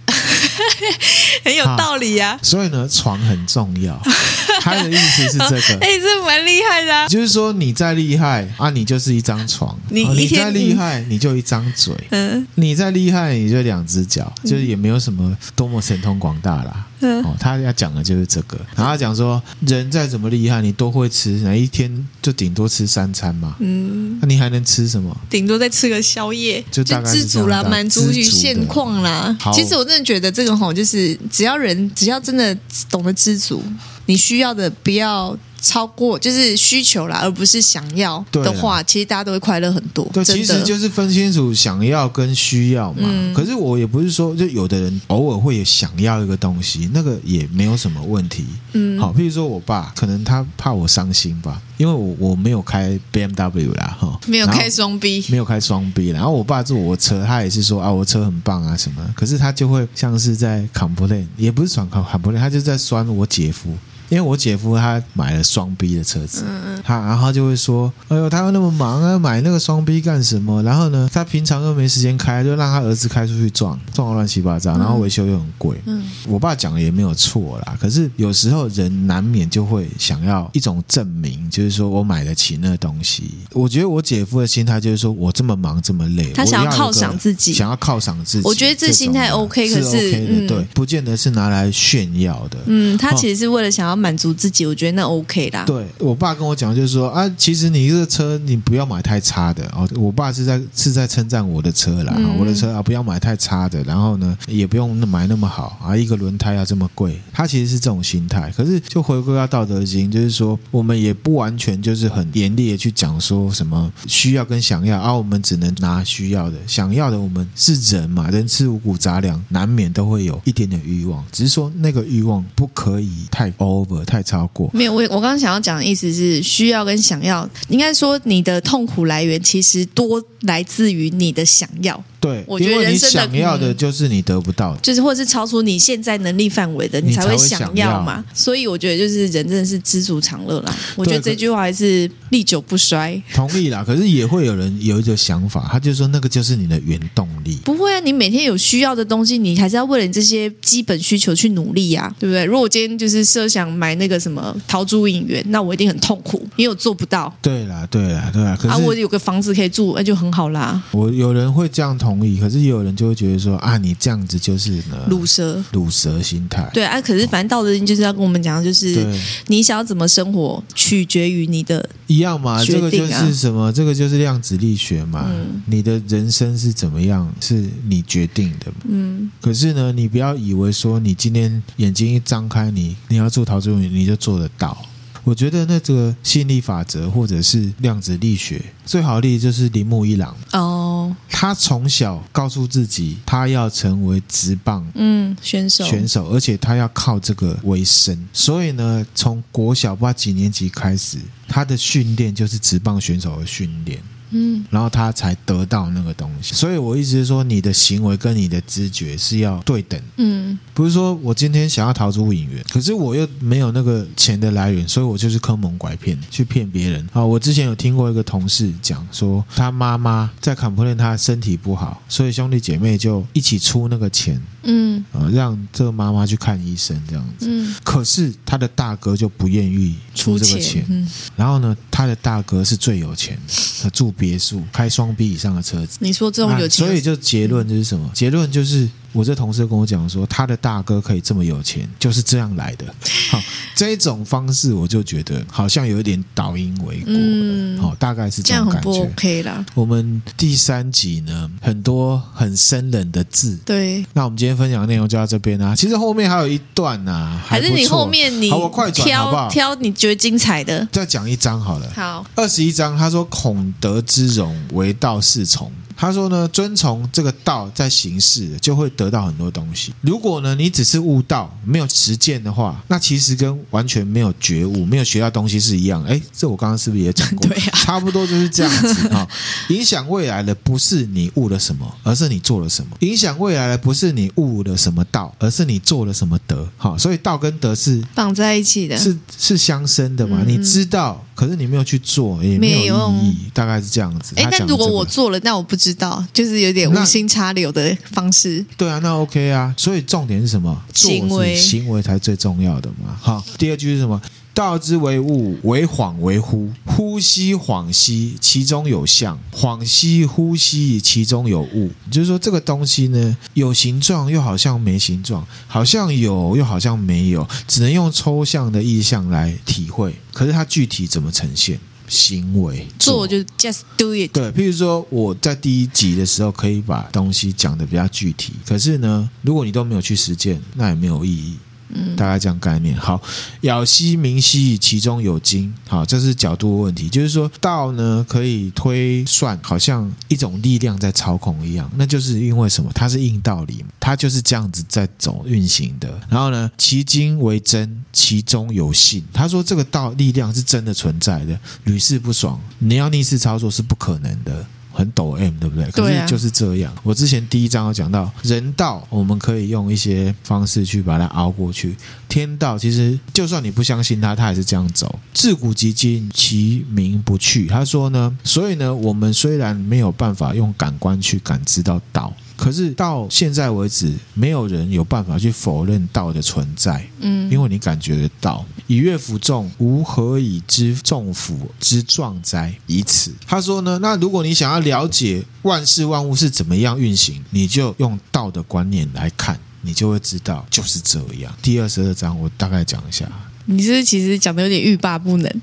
[1.44, 4.00] 很有道理呀、啊，所以呢，床很重要。
[4.62, 7.08] 他的意思是这个， 哎、欸，这蛮厉害的、啊。
[7.08, 16.88] 就是说，你再厉害啊，你就是一张床；你你再厉害，你就一张嘴；嗯，你再厉害，你就两只脚，就是也没有什么多么神通广大啦。
[17.02, 18.58] 哦，他要讲的就是这个。
[18.76, 23.56] 然后他讲说，人再怎么厉害，你都会吃，哪一天就顶多吃三餐嘛。
[23.60, 25.16] 嗯，那你还能吃什么？
[25.30, 29.36] 顶多再吃个宵夜，就大概知足了，满足于现况啦。
[29.40, 32.58] 好其实我真的觉得这个吼，就是只要人只要真的
[32.90, 33.62] 懂得知足，
[34.06, 40.08] 你需要的不要超过就是需求啦，而不是想要的话，其实大家都会快乐很多。
[40.14, 43.00] 对，其实就是分清楚想要跟需要嘛。
[43.02, 48.46] 嗯、可是我也不是说，就有的人偶尔会有想要一个东西，那个也没有什么问题。
[48.74, 63.76] 嗯，好，譬如说我爸，可能他怕我伤心吧，因为我我没有开 BMW 啦，哈，没有开双 B，没有开双 B，然后我爸坐我车，他也是说啊，我车很棒啊什么，可是他就会像是在 complain，也不是爽 complain，他就在酸我姐夫。
[64.10, 70.62] 因为我姐夫他买了双 B 的车子，嗯他然后就会说：“哎呦，他又那么忙啊，买那个双 B 干什么？
[70.62, 77.76] 然后呢，他平常又没时间开，就让他儿子开出去撞，撞的乱七八糟，然后维修又很贵。”嗯，我爸讲的也没有错啦。
[77.82, 83.32] 可是有时候人难免就会想要一种证明，就是说我买得起那个东西。
[83.54, 88.48] 我觉得我姐夫的心态就是说我这么忙这么累，他想要犒赏自己，想要犒赏自己。
[88.48, 92.60] 我觉得这心态 OK，可是，是 OK 的，嗯，对，不见得是拿来炫耀的。
[92.68, 93.95] 嗯，他其实是为了想要。
[93.96, 95.64] 满足自己，我觉得那 OK 啦。
[95.66, 99.88] 对我爸跟我讲，就是说啊，其实你这个车你不要买太差的哦。
[99.96, 107.20] 我爸是在是在称赞我的车啦，嗯、我的车啊不要买太差的，然后呢也不用买那么好啊，一个轮胎要这么贵。
[107.34, 108.52] 他其实是这种心态。
[108.56, 123.50] 可是就回归到道德经，就是说我们也不完全就是很严厉的去讲说什么需要跟想要啊，我们只能拿需要的，想要的我们是人嘛，人吃五谷杂粮，难免都会有一点点欲望，只是说那个欲望不可以太
[123.86, 124.06] 不。
[124.06, 132.04] 太超过没有，我我刚刚想要讲的意思是，需要跟想要，应该说你的痛苦来源其实多来自于你的想要。
[132.26, 138.26] 对，我觉得人生的想要的就是你得不到的，就是或者是超出你现在能力范围的，你才会想要嘛。
[138.34, 140.76] 所以我觉得就是人真的是知足常乐啦。
[140.96, 143.22] 我觉得这句话还是历久不衰。
[143.36, 147.60] 同意啦，可是也会有人有一个想法，他就说那个就是你的原动力。
[147.64, 152.44] 不会啊，你每天有需要的东西，你还是要为了你这些基本需求去努力呀，对不对？
[152.46, 157.32] 如果我今天就是设想买那个什么陶朱隐园，那我一定很痛苦，因为我做不到。
[157.40, 158.58] 对啦，对啦，对啦。
[158.60, 160.82] 可是啊，我有个房子可以住，那就很好啦。
[160.90, 162.15] 我有人会这样同。
[162.18, 166.70] 同意，可是也有人就会觉得说啊，你这样子就是呢，鲁蛇，鲁蛇心态。
[166.74, 169.06] 对啊，可是反正道德经就是要跟我们讲，就是
[169.48, 172.64] 你想要怎么生活，取决于你的一样嘛。
[172.64, 173.72] 这个就是什么？
[173.72, 175.26] 这个就是量子力学嘛。
[175.30, 178.72] 嗯，你的人生是怎么样，是你决定的。
[178.88, 184.78] 嗯，可是呢，你不要以为说你今天眼睛一张开，你你要做陶朱隐，你就做得到。
[185.26, 195.84] 我觉得那这个吸引力法则或者是量子力学最好的例子就是铃木一郎哦，他从小告诉自己他要成为直棒嗯选手。
[195.84, 201.18] 选手，而且他要靠这个为生，所以呢，从国小不知道几年级开始，
[201.48, 204.00] 他的训练就是直棒选手的训练。
[204.38, 209.98] 嗯，然后他才得到那个东西，所以我意思是说，你的行为跟你的知觉是要对等。
[210.18, 217.08] 嗯，不是说我今天想要逃出影院，可是我又没有那个钱的来源，所以我就是坑蒙拐骗去骗别人。
[217.14, 224.42] 啊，我之前有听过一个同事讲说，他妈妈在 complain 他身体不好，所以兄弟姐妹就一起出那个钱。
[224.68, 227.46] 嗯，啊，让这个妈妈去看医生这样子。
[227.48, 230.84] 嗯，可是他的大哥就不愿意出这个钱。
[230.90, 235.98] 嗯，然后呢，他的大哥是最有钱的，他住别墅，开双 B 以上的车子。
[236.02, 238.10] 你说这种有钱，所以就结论就是什么？
[238.14, 238.90] 结论就是。
[239.16, 242.86] 我这同事跟我讲说，他的大哥可以这么有钱，就是这样来的。
[243.32, 243.42] 好，
[243.74, 247.14] 这种方式我就觉得好像有一点倒因为果。
[247.16, 248.90] 嗯，好，大概是这样感觉。
[248.90, 249.66] OK 啦。
[249.74, 253.58] 我们第三集呢，很多很生冷的字。
[253.66, 254.06] 对。
[254.12, 255.74] 那我们今天分享的内容就到这边啊。
[255.74, 259.50] 其实后面还有一段呢、啊，还，是你后面你好，我快转好不好？
[259.50, 261.90] 挑你觉得精彩的，再讲一章好了。
[261.96, 269.94] 好，二十一章，他说：“孔德之容，为道是从。”他说呢，遵从这个道在行事，就会得到很多东西。
[270.02, 276.04] 如果呢，你只是悟道，没有实践的话，那其实跟完全没有觉悟、没有学到东西是一样。
[276.04, 277.48] 哎，这我刚刚是不是也讲过？
[277.48, 279.28] 对啊，差不多就是这样子哈、哦。
[279.74, 282.96] 影响未来的不是你悟了什么，而是你做了什么。
[283.00, 286.68] 影响未来的不是你悟了什么道，而是你做了什么德。
[286.78, 290.40] 好、哦，所以道跟德是绑在一起的，是是相生的嘛？
[290.42, 291.24] 嗯、你知道。
[291.36, 294.34] 可是你没有去做，也没有意义，大概是这样子。
[294.38, 298.66] 哎，但如果我做了，那我不知道，就是有点无心插柳的方式。
[298.76, 299.72] 对啊，那 OK 啊。
[299.78, 300.82] 所以重点是什么？
[300.96, 303.16] 行为，行为才是最重要的嘛。
[303.22, 304.20] 好，第二句是什么？
[304.56, 306.68] 道之为物，为恍为惚。
[306.88, 311.92] 惚兮恍兮，其中有象；恍兮惚兮，其中有物。
[312.10, 320.16] 就是说，这个东西呢，有形状又好像没形状，好像有又好像没有，只能用抽象的意象来体会。
[320.34, 321.78] 可是它具体怎么呈现？
[322.08, 324.32] 行为做，做就 just do it。
[324.32, 331.56] 对，譬如说我在第一集的时候可以把东西讲的比较具体，可是呢，如果你都没有去实践，那也没有意义。
[331.90, 332.98] 嗯，大概这样概念。
[332.98, 333.22] 好，
[333.62, 335.74] 杳兮明兮，其中有精。
[335.88, 341.90] 好，这是角度的问题，就是说道呢可以推算，好像一种力量在操控一样。
[341.96, 342.92] 那就是因为什么？
[342.94, 346.20] 它是硬道理，它就是这样子在走运行的。
[346.30, 349.24] 然后呢，其精为真，其中有信。
[349.32, 352.60] 他说这个道力量是真的存在的，屡试不爽。
[352.80, 354.66] 你要逆势操作是不可能的。
[354.96, 355.92] 很抖 M，对不对？
[355.92, 356.92] 可是就是这样。
[357.04, 361.96] 我之前第一章有讲到，人道我们可以用一些方式去把它熬过去。
[362.30, 365.20] 天道其实就算你不相信它，它还是这样走。
[365.34, 367.68] 自古及今，其名不去。
[367.68, 372.34] 他说呢，所以呢，我们虽然没有办法用感官去感知到道。
[372.58, 377.06] 可是到现在为止，没有人有办法去否认道的存在。
[377.20, 382.74] 嗯，因为你感觉得到，以乐服众，无何以知众辅之壮哉？
[382.88, 391.54] 以此，他说呢，那如果你想要了解万事万物是怎么样运行，你就用道的观念来看，你就会知道就是这样。
[391.62, 393.30] 第二十二章，我大概讲一下。
[393.66, 395.62] 你是，是其实讲的有点欲罢不能，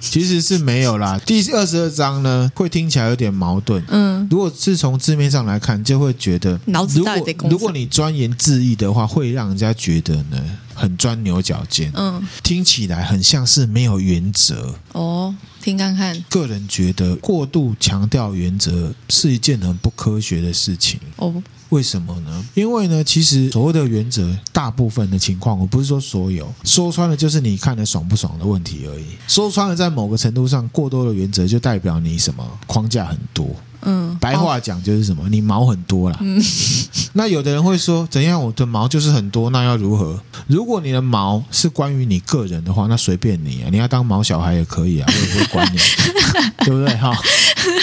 [0.00, 1.18] 其实是没有啦。
[1.24, 3.82] 第二十二章呢，会听起来有点矛盾。
[3.88, 7.02] 嗯，如果是从字面上来看，就会觉得脑子。
[7.48, 10.38] 如果你钻研字义的话，会让人家觉得呢
[10.74, 11.90] 很钻牛角尖。
[11.94, 14.74] 嗯，听起来很像是没有原则。
[14.92, 16.22] 哦，听看看。
[16.28, 21.00] 个人觉得过度强调原则是一件很不科学的事情。
[21.16, 21.42] 哦。
[21.70, 22.44] 为什么呢？
[22.54, 29.04] 因为呢，其实所谓的原则，大部分的情况，我不是说所有，说穿了就是你看的爽不爽的问题而已。
[29.26, 33.48] 说穿了，在某个程度上，过多的原则就代表你什么框架很多。
[33.82, 36.16] 嗯，白话讲就是什么，你毛很多啦。
[36.20, 36.42] 嗯，
[37.14, 38.42] 那有的人会说，怎样？
[38.42, 40.20] 我的毛就是很多，那要如何？
[40.46, 45.78] 如果你的毛是关于你个人的话，那随便你啊，你要当毛小孩也可以啊，我也不会管你，
[46.64, 46.94] 对不对？
[46.96, 47.16] 哈。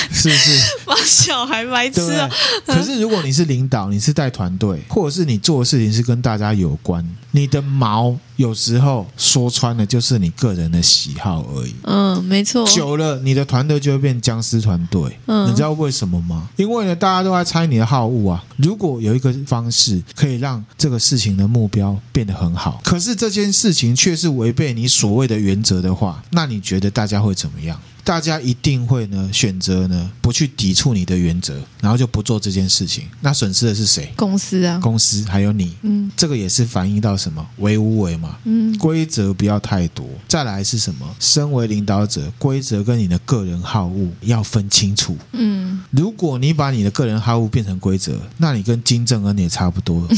[0.09, 0.51] 是不是
[0.87, 2.27] 毛小孩白痴啊？
[2.65, 7.07] 可是如果你是领导，你是带团队，或者是你做的事情是跟大家有关，
[7.37, 11.75] 你的毛有时候说穿了就是你个人的喜好而已。
[11.83, 12.65] 嗯，没错。
[12.65, 15.15] 久了，你的团队就会变僵尸团队。
[15.27, 16.49] 嗯，你知道为什么吗？
[16.55, 18.43] 因为呢，大家都在猜你的好恶啊。
[18.55, 27.79] 如果有一个方式可以让这个事情的目标变得很好，可是这件事情却是违背你所谓的原则的话，那你觉得大家会怎么样？
[28.07, 33.03] 大家一定会呢选择呢不去抵触你的原则，然后就不做这件事情。
[33.19, 34.13] 那损失的是谁？
[34.15, 35.75] 公司啊，公司还有你。
[35.81, 37.45] 嗯，这个也是反映到什么？
[37.57, 38.37] 为无为嘛。
[38.45, 40.07] 嗯，规则不要太多。
[40.25, 41.05] 再来是什么？
[41.19, 45.17] 身为领导者，规则跟你的个人好恶要分清楚。
[45.33, 50.07] 嗯，如果你把你的个人好恶变成规则，那你跟金正恩也差不多。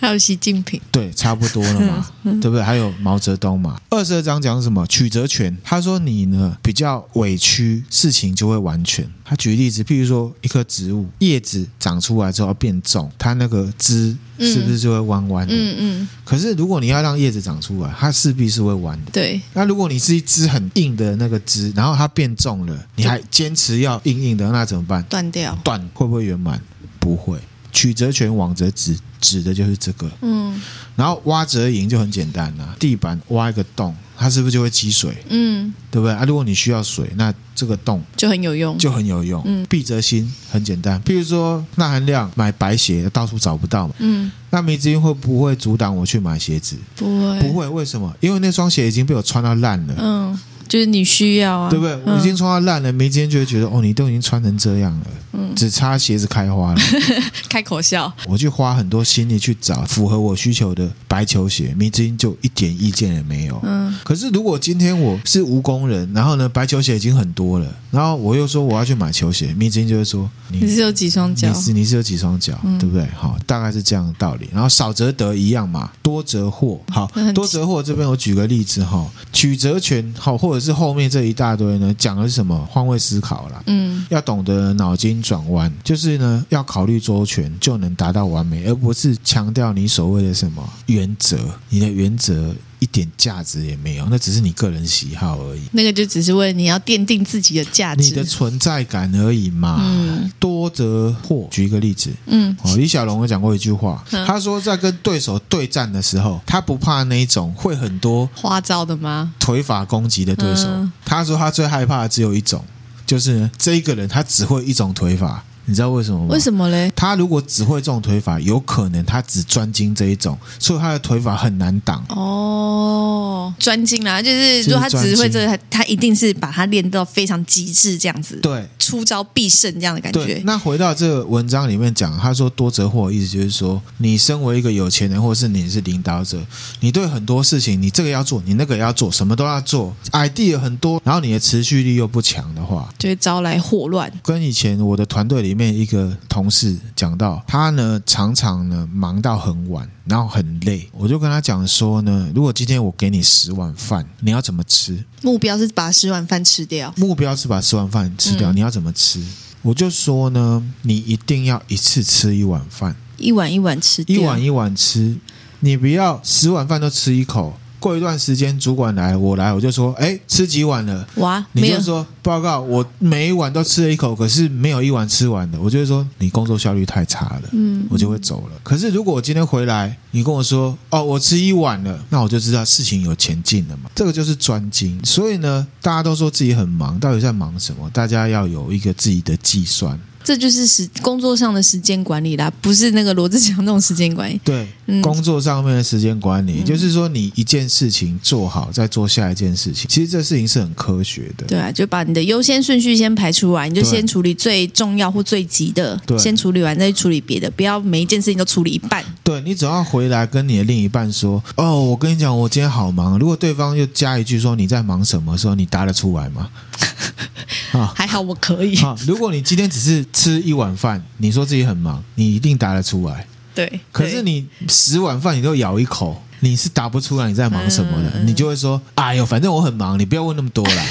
[0.00, 2.06] 还有习近平，对，差不多了嘛，
[2.40, 2.62] 对不对？
[2.62, 3.80] 还有毛泽东嘛。
[3.90, 4.86] 二十二章讲什么？
[4.86, 5.56] 曲折权。
[5.64, 9.08] 他说你呢比较委屈，事情就会完全。
[9.24, 15.52] 他举例子，譬如说一棵植物叶子长出来之后要变重，它那个枝是不是就会弯弯的？
[15.52, 16.08] 嗯嗯。
[16.24, 19.10] 可是如果你要让叶子长出来，它势必是会弯的。
[19.10, 19.40] 对。
[19.52, 25.02] 那如果你是一枝很硬的那个枝，然后它变重了，你还坚持要硬硬的，那怎么办？
[25.10, 25.58] 断掉。
[25.64, 26.62] 断会不会圆满？
[27.00, 27.38] 不会。
[27.72, 30.10] 曲则全，枉则直，指的就是这个。
[30.22, 30.60] 嗯，
[30.96, 35.16] 然后挖则盈就很简单了，地板挖一个洞，它是不是就会积水？
[35.28, 36.24] 嗯，对不对啊？
[36.24, 39.42] 如果你需要水，那这个洞就很有用，就很有用。
[39.44, 43.94] 嗯，避则兴很简单，譬如说钠含量买白鞋到处找不到嘛。
[43.98, 46.76] 嗯，那迷之音会不会阻挡我去买鞋子？
[46.96, 47.68] 不会，不会。
[47.68, 48.14] 为什么？
[48.20, 49.94] 因为那双鞋已经被我穿到烂了。
[49.98, 50.40] 嗯。
[50.68, 51.98] 就是你需要啊，对不对？
[52.04, 56.80] 我已经穿到烂了，没今天就会觉得哦，你都已经穿成这样了，嗯，只差鞋子开花了，
[57.48, 58.12] 开口笑。
[58.26, 63.58] 我去花很多心力去找符合我需求的白球鞋，明之音就一点意见也没有。
[63.64, 71.48] 嗯，可是如果今天我是无工人，然后呢，白球鞋已经很多了，然后我又说我要去买球鞋，明之音就会说你，你是有几双脚？
[71.48, 73.06] 你是你是有几双脚，嗯、对不对？
[73.16, 74.48] 好，大概是这样的道理。
[74.52, 76.80] 然后少则得一样嘛，多则祸。
[76.88, 81.38] 好，多则祸这边我举个例子哈，曲折权好，或者是后面这一。
[81.38, 82.66] 大堆呢，讲的是什么？
[82.68, 91.38] 换位思考啦，嗯，要懂得脑筋转弯，就是呢，要考虑周全，就能达到完美，而不是强调你所谓的什么原则，
[91.68, 92.52] 你的原则。
[92.78, 95.62] 一点价值也没有，那只是你个人喜好而已。
[95.72, 99.78] 那个就只是为了你要奠定自己的价值，你的存在感而已嘛。
[99.80, 101.48] 嗯，多则惑。
[101.50, 109.32] 举一个例子，嗯，哦，李小龙有讲过一句话，嗯，他说在跟对手对战的时候，他不怕那一种会很多花招的吗？
[109.38, 112.64] 腿法攻击的对手，嗯，他说他最害怕的只有一种，
[113.06, 115.44] 就是呢，这一个人他只会一种腿法。
[115.68, 116.28] 你知道为什么吗？
[116.30, 116.90] 为什么嘞？
[116.96, 122.02] 他如果只会这种腿法，有可能他只专精这一种，所以他的腿法很难挡。
[122.08, 130.40] 哦，专精啦，就是如果他只会这个，他他一定是把它练到非常极致这样子，对，出招必胜这样的感觉。
[130.46, 136.40] 那回到这个文章里面讲，他说多则祸，意思就是说，你身为一个有钱人，或是你是领导者，
[136.80, 144.10] 你对很多事情，你这个要做，你那个要做，什么都要做，idea 很多，然后你的持续力又不强的话，就会招来祸乱。
[144.22, 149.90] 跟以前我的团队里面一个同事讲到，他呢常常呢忙到很晚。
[150.08, 155.04] 然后很累，我就跟他讲说呢，如果今天我给你十碗饭，你要怎么吃？
[155.20, 156.90] 目标是把十碗饭吃掉。
[156.96, 159.22] 目标是把十碗饭吃掉，嗯、你要怎么吃？
[159.60, 165.18] 我就说呢，你一定要一次吃一碗饭，一碗一碗吃掉，一碗一碗吃，
[165.60, 167.58] 你不要十碗饭都吃一口。
[167.80, 171.06] 过一段时间，主管来，我来，我就说，哎，吃几碗了？
[171.16, 175.60] 哇，你就说报告，我每一碗都吃了一口，可是没有一碗吃完的。
[175.60, 178.60] 我就会说你工作效率太差了，嗯，我就会走了。
[178.62, 183.90] 可是如果我今天回来，你跟我说，哦，我吃一碗了，那我就知道事情有前进了嘛。
[183.94, 185.00] 这个就是专精。
[185.04, 187.88] 所以呢，大家都说自己很忙，到底在忙什么？
[187.90, 189.98] 大家要有一个自己的计算。
[190.28, 194.38] 这就是时工作上的时间管理啦，不是那个罗志祥那种时间管理。
[194.44, 199.86] 对，嗯、工作上面的时间管理，嗯、就是说你一件事情做好，再做下一件事情。
[199.88, 201.46] 其实这事情是很科学的。
[201.46, 209.02] 对啊，就把你的优先顺序先排出来，你就先处理最重要或最急的，对先处理完再去处理别的，不要每一件事情都处理一半。
[209.24, 216.50] 对，你只要回来跟你的另一半说：“哦，我跟你讲，我今天好忙。”如果对方又加一句说：“你在忙什么？”时候你答得出来吗？
[217.72, 218.76] 啊，还好我可以。
[218.80, 223.24] 啊，如果你今天只是吃一碗饭，你说自己很忙，你一定答得出来。
[223.54, 230.84] 对，可是你十碗饭你都咬一口，你是答不出来你在忙什么的，嗯、你就会说：“哎呦，反正我很忙，你不要问那么多啦。”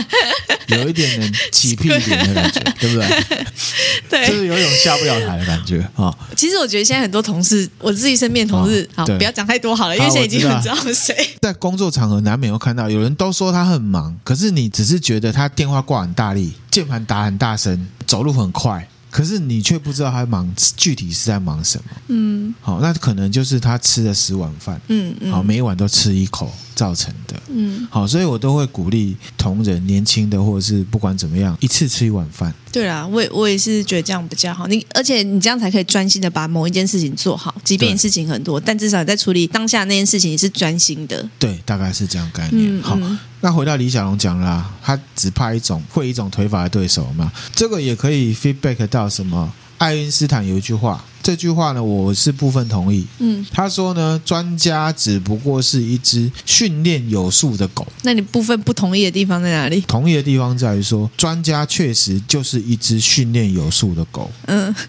[0.68, 3.46] 有一点点起屁点的感觉， 对不对？
[4.08, 6.06] 对，就是有一种下不了台的感觉啊。
[6.06, 11.30] 哦、其实我觉得现在很多同事，我自己身边同事，哦、好，不要讲太多好了，因为现在已经很知道谁。
[11.40, 18.86] 在工作场合难免会看到有人都说他很忙，可是你只是觉得他电话挂很大力，键盘打很大声，走路很快。
[19.10, 21.84] 可是你却不知道他忙，具体是在忙什么。
[22.08, 26.50] 嗯，好，那可能就是他吃了十碗饭，嗯，嗯好，每一碗都吃一口
[26.82, 27.40] 造成的。
[27.48, 32.52] 嗯，好，所以我都会鼓励同仁，年轻的或者是不管怎么样，一次吃一碗饭。
[32.72, 34.66] 对啊，我也我也是觉得这样比较好。
[34.66, 41.24] 你而且你这样才可以专心的把某一件事情做好，即便你事情很多，但至少在处理当下那件事情你是专心的。
[41.38, 42.80] 对，大概是这样概念。
[42.80, 42.96] 嗯、好。
[43.00, 49.52] 嗯那回到李小龙讲了啊，他只怕一种会一种腿法的对手嘛，这个也可以 feedback 到什么？
[49.82, 53.04] 爱因斯坦有一句话，这句话呢，我是部分同意。
[53.18, 57.84] 嗯，他说呢，专家只不过是一只训练有素的狗。
[58.02, 59.80] 那你部分不同意的地方在哪里？
[59.80, 64.30] 同意的地方在于说，专家确实就是一只训练有素的狗。
[64.46, 64.72] 嗯。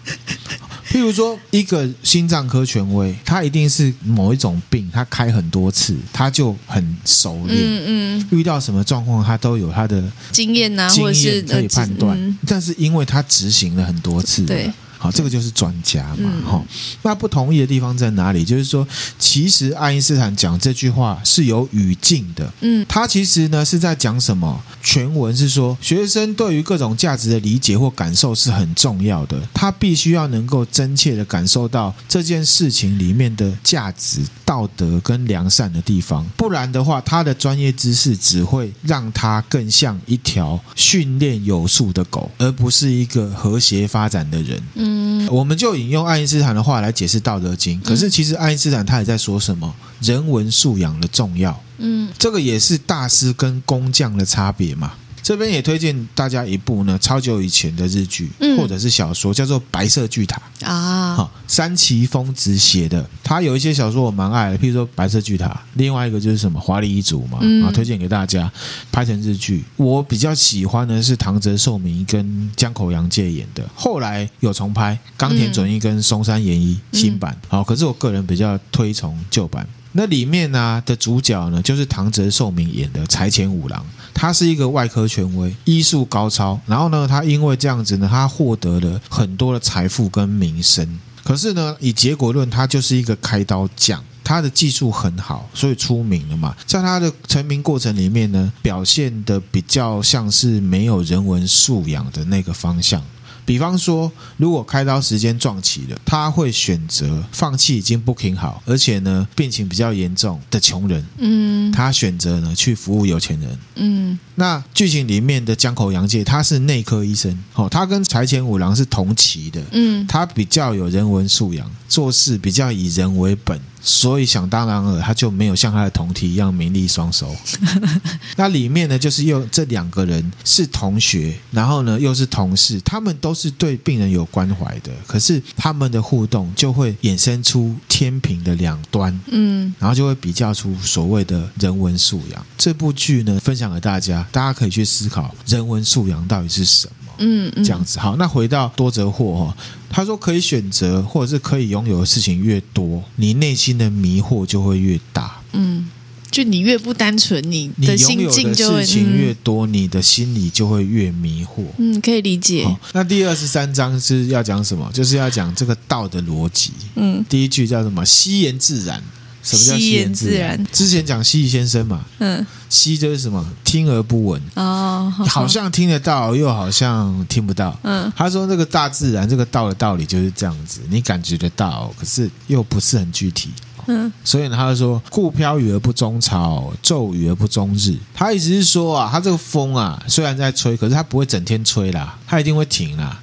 [0.92, 7.58] 譬如说，一个心脏科权威，他一定是某一种病，他开很多次，他就很熟练。
[7.58, 12.16] 嗯嗯，遇到什么状况，他都有他的经验啊，经验可以判断。
[12.16, 14.70] 嗯、但是因为他执行了很多次，对。
[15.04, 16.66] 好，这个就是专家嘛，哈、嗯。
[17.02, 18.42] 那不同意的地方在哪里？
[18.42, 18.88] 就是说，
[19.18, 24.58] 其实爱因斯坦讲这句话是有语境的，嗯，他其实呢是在讲什么？
[24.82, 44.93] 全文是说，学生对于各种价值的理解或感受是很重要的，他必须要能够真切的感受到这件事情里面的价值、道德跟良善的地方，不然的话，他的专业知识只会让他更像一条训练有素的狗，而不是一个和谐发展的人，嗯。
[44.94, 51.60] 嗯，我们就引用爱因斯坦的话来解释《道德经》，可是其实爱因斯坦他也在说什么人文素养的重要。
[51.78, 54.92] 嗯，这个也是大师跟工匠的差别嘛。
[55.24, 61.14] 这边也推荐大家一部呢，超久以前的日剧，嗯、或者是小说，叫做《白色巨塔》啊。
[61.14, 65.46] 好，山崎丰子写的，他有一些小说我蛮爱的，譬如说《白色巨塔》，
[65.76, 68.52] 另外一个就是什么《华丽一族》嘛，啊，推荐给大家，
[68.92, 69.64] 拍成日剧。
[69.76, 77.34] 我比较喜欢的是唐泽寿明跟江口洋介演的，后来有重拍，冈田准一跟松山研一新版。
[77.48, 79.66] 好，可是我个人比较推崇旧版。
[79.96, 86.58] 那里面呢、啊、的主角呢，就是唐泽寿明演的柴前五郎，他是一个外科权威，医术高超。
[86.66, 90.98] 然后呢，他因为这样子呢，他获得了很多的财富跟名声。
[91.22, 96.54] 可是呢，以结果论，他就是一个开刀匠，他的技术很好，所以出名了嘛。
[96.66, 103.02] 在他的成名过程里面呢，表现的比较像是没有人文素养的那个方向。
[103.44, 111.04] 比方说，如果开刀时间撞期了，他会选择放弃已经 booking 好，而且呢病情比较严重的穷人。
[111.18, 113.58] 嗯，他选择呢去服务有钱人。
[113.76, 119.62] 嗯，那剧情里面的江口洋介他是内科医生，哦，他跟柴田五郎是同期的。
[119.72, 123.60] 嗯，他比较有人文素养，做事比较以人为本。
[123.86, 127.36] 所以想当然尔，他就没有像他的同体一样名利双收。
[128.36, 142.46] 那里面呢，就是又这两个人是同学，然后呢又是同事，他们都是对病人有关怀的，可是他们的互动就会衍生出天平的两端，嗯，然后就会比较出所谓的人文素养。
[142.56, 147.03] 这部剧呢，分享给大家，大家可以去思考人文素养到底是什么。
[147.18, 148.16] 嗯，嗯，这样子好。
[148.16, 149.56] 那回到多则惑哈，
[149.88, 155.40] 他说可以选择或者是可以拥有的事情越多，你内心的迷惑就会越大。
[155.52, 155.88] 嗯，
[156.30, 161.62] 就你越不单纯，你的心境就会事情越多，你的心里就会越迷惑。
[161.78, 162.66] 嗯，可以理解。
[162.92, 164.90] 那第二十三章是要讲什么？
[164.92, 166.72] 就是要讲这个道的逻辑。
[166.96, 168.04] 嗯，第一句叫什么？
[168.04, 169.02] 惜言自然。
[169.44, 170.66] 什么叫吸言自然？
[170.72, 173.46] 之前讲蜥蜴先生嘛，嗯，蜥就是什么？
[173.62, 177.78] 听而不闻哦，好像听得到，又好像听不到。
[177.82, 183.50] 嗯，他说那个大自然这个道的道理就是这样子，你感觉得到，可是又不是很具体。
[183.86, 193.20] 嗯，所以呢，他就说：“故飘雨而不终朝，骤雨而不终日。”他意思是说啊，他这个风啊，虽然在吹，可是他不会整天吹啦，他一定会停啦。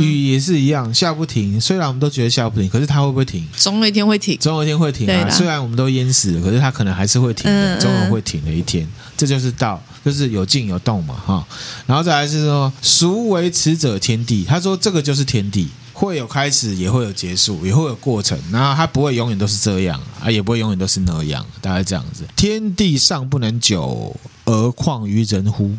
[0.00, 1.60] 雨也是一样，下不停。
[1.60, 3.46] 虽然我们都觉得下不停，可是它会不会停？
[3.56, 5.30] 总有一天会停，总有一天会停啊。
[5.30, 8.86] 虽然我们都淹死了，可是它可能还是会停的，总有会停的一天。
[9.16, 11.46] 这就是道，就是有静有动嘛，哈。
[11.86, 14.44] 然后再来是说，孰为持者天地？
[14.44, 15.68] 他说这个就是天地。
[15.92, 18.38] 会有开始，也会有结束，也会有过程。
[18.50, 22.24] 然后它不会永远都是这样啊，也不会永远都是那样，大概这样子。
[22.34, 25.76] 天地尚不能久，而况于人乎？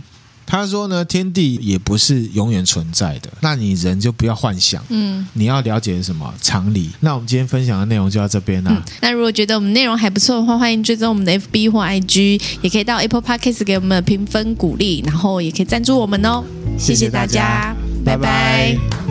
[0.51, 4.83] 他说呢，天地也不是永远存在的，那你人就不要幻想。
[4.89, 6.89] 嗯，你要了解什么常理？
[6.99, 8.71] 那我们今天分享的内容就到这边啦。
[8.75, 16.43] 嗯，那如果觉得我们内容还不错的话，欢迎追踪我们的 FB 或 IG，也可以到 Apple Podcast 给我们的评分鼓励，然后也可以赞助我们哦。
[16.77, 18.75] 谢谢大家，谢谢大家拜拜。
[18.75, 19.10] 拜拜。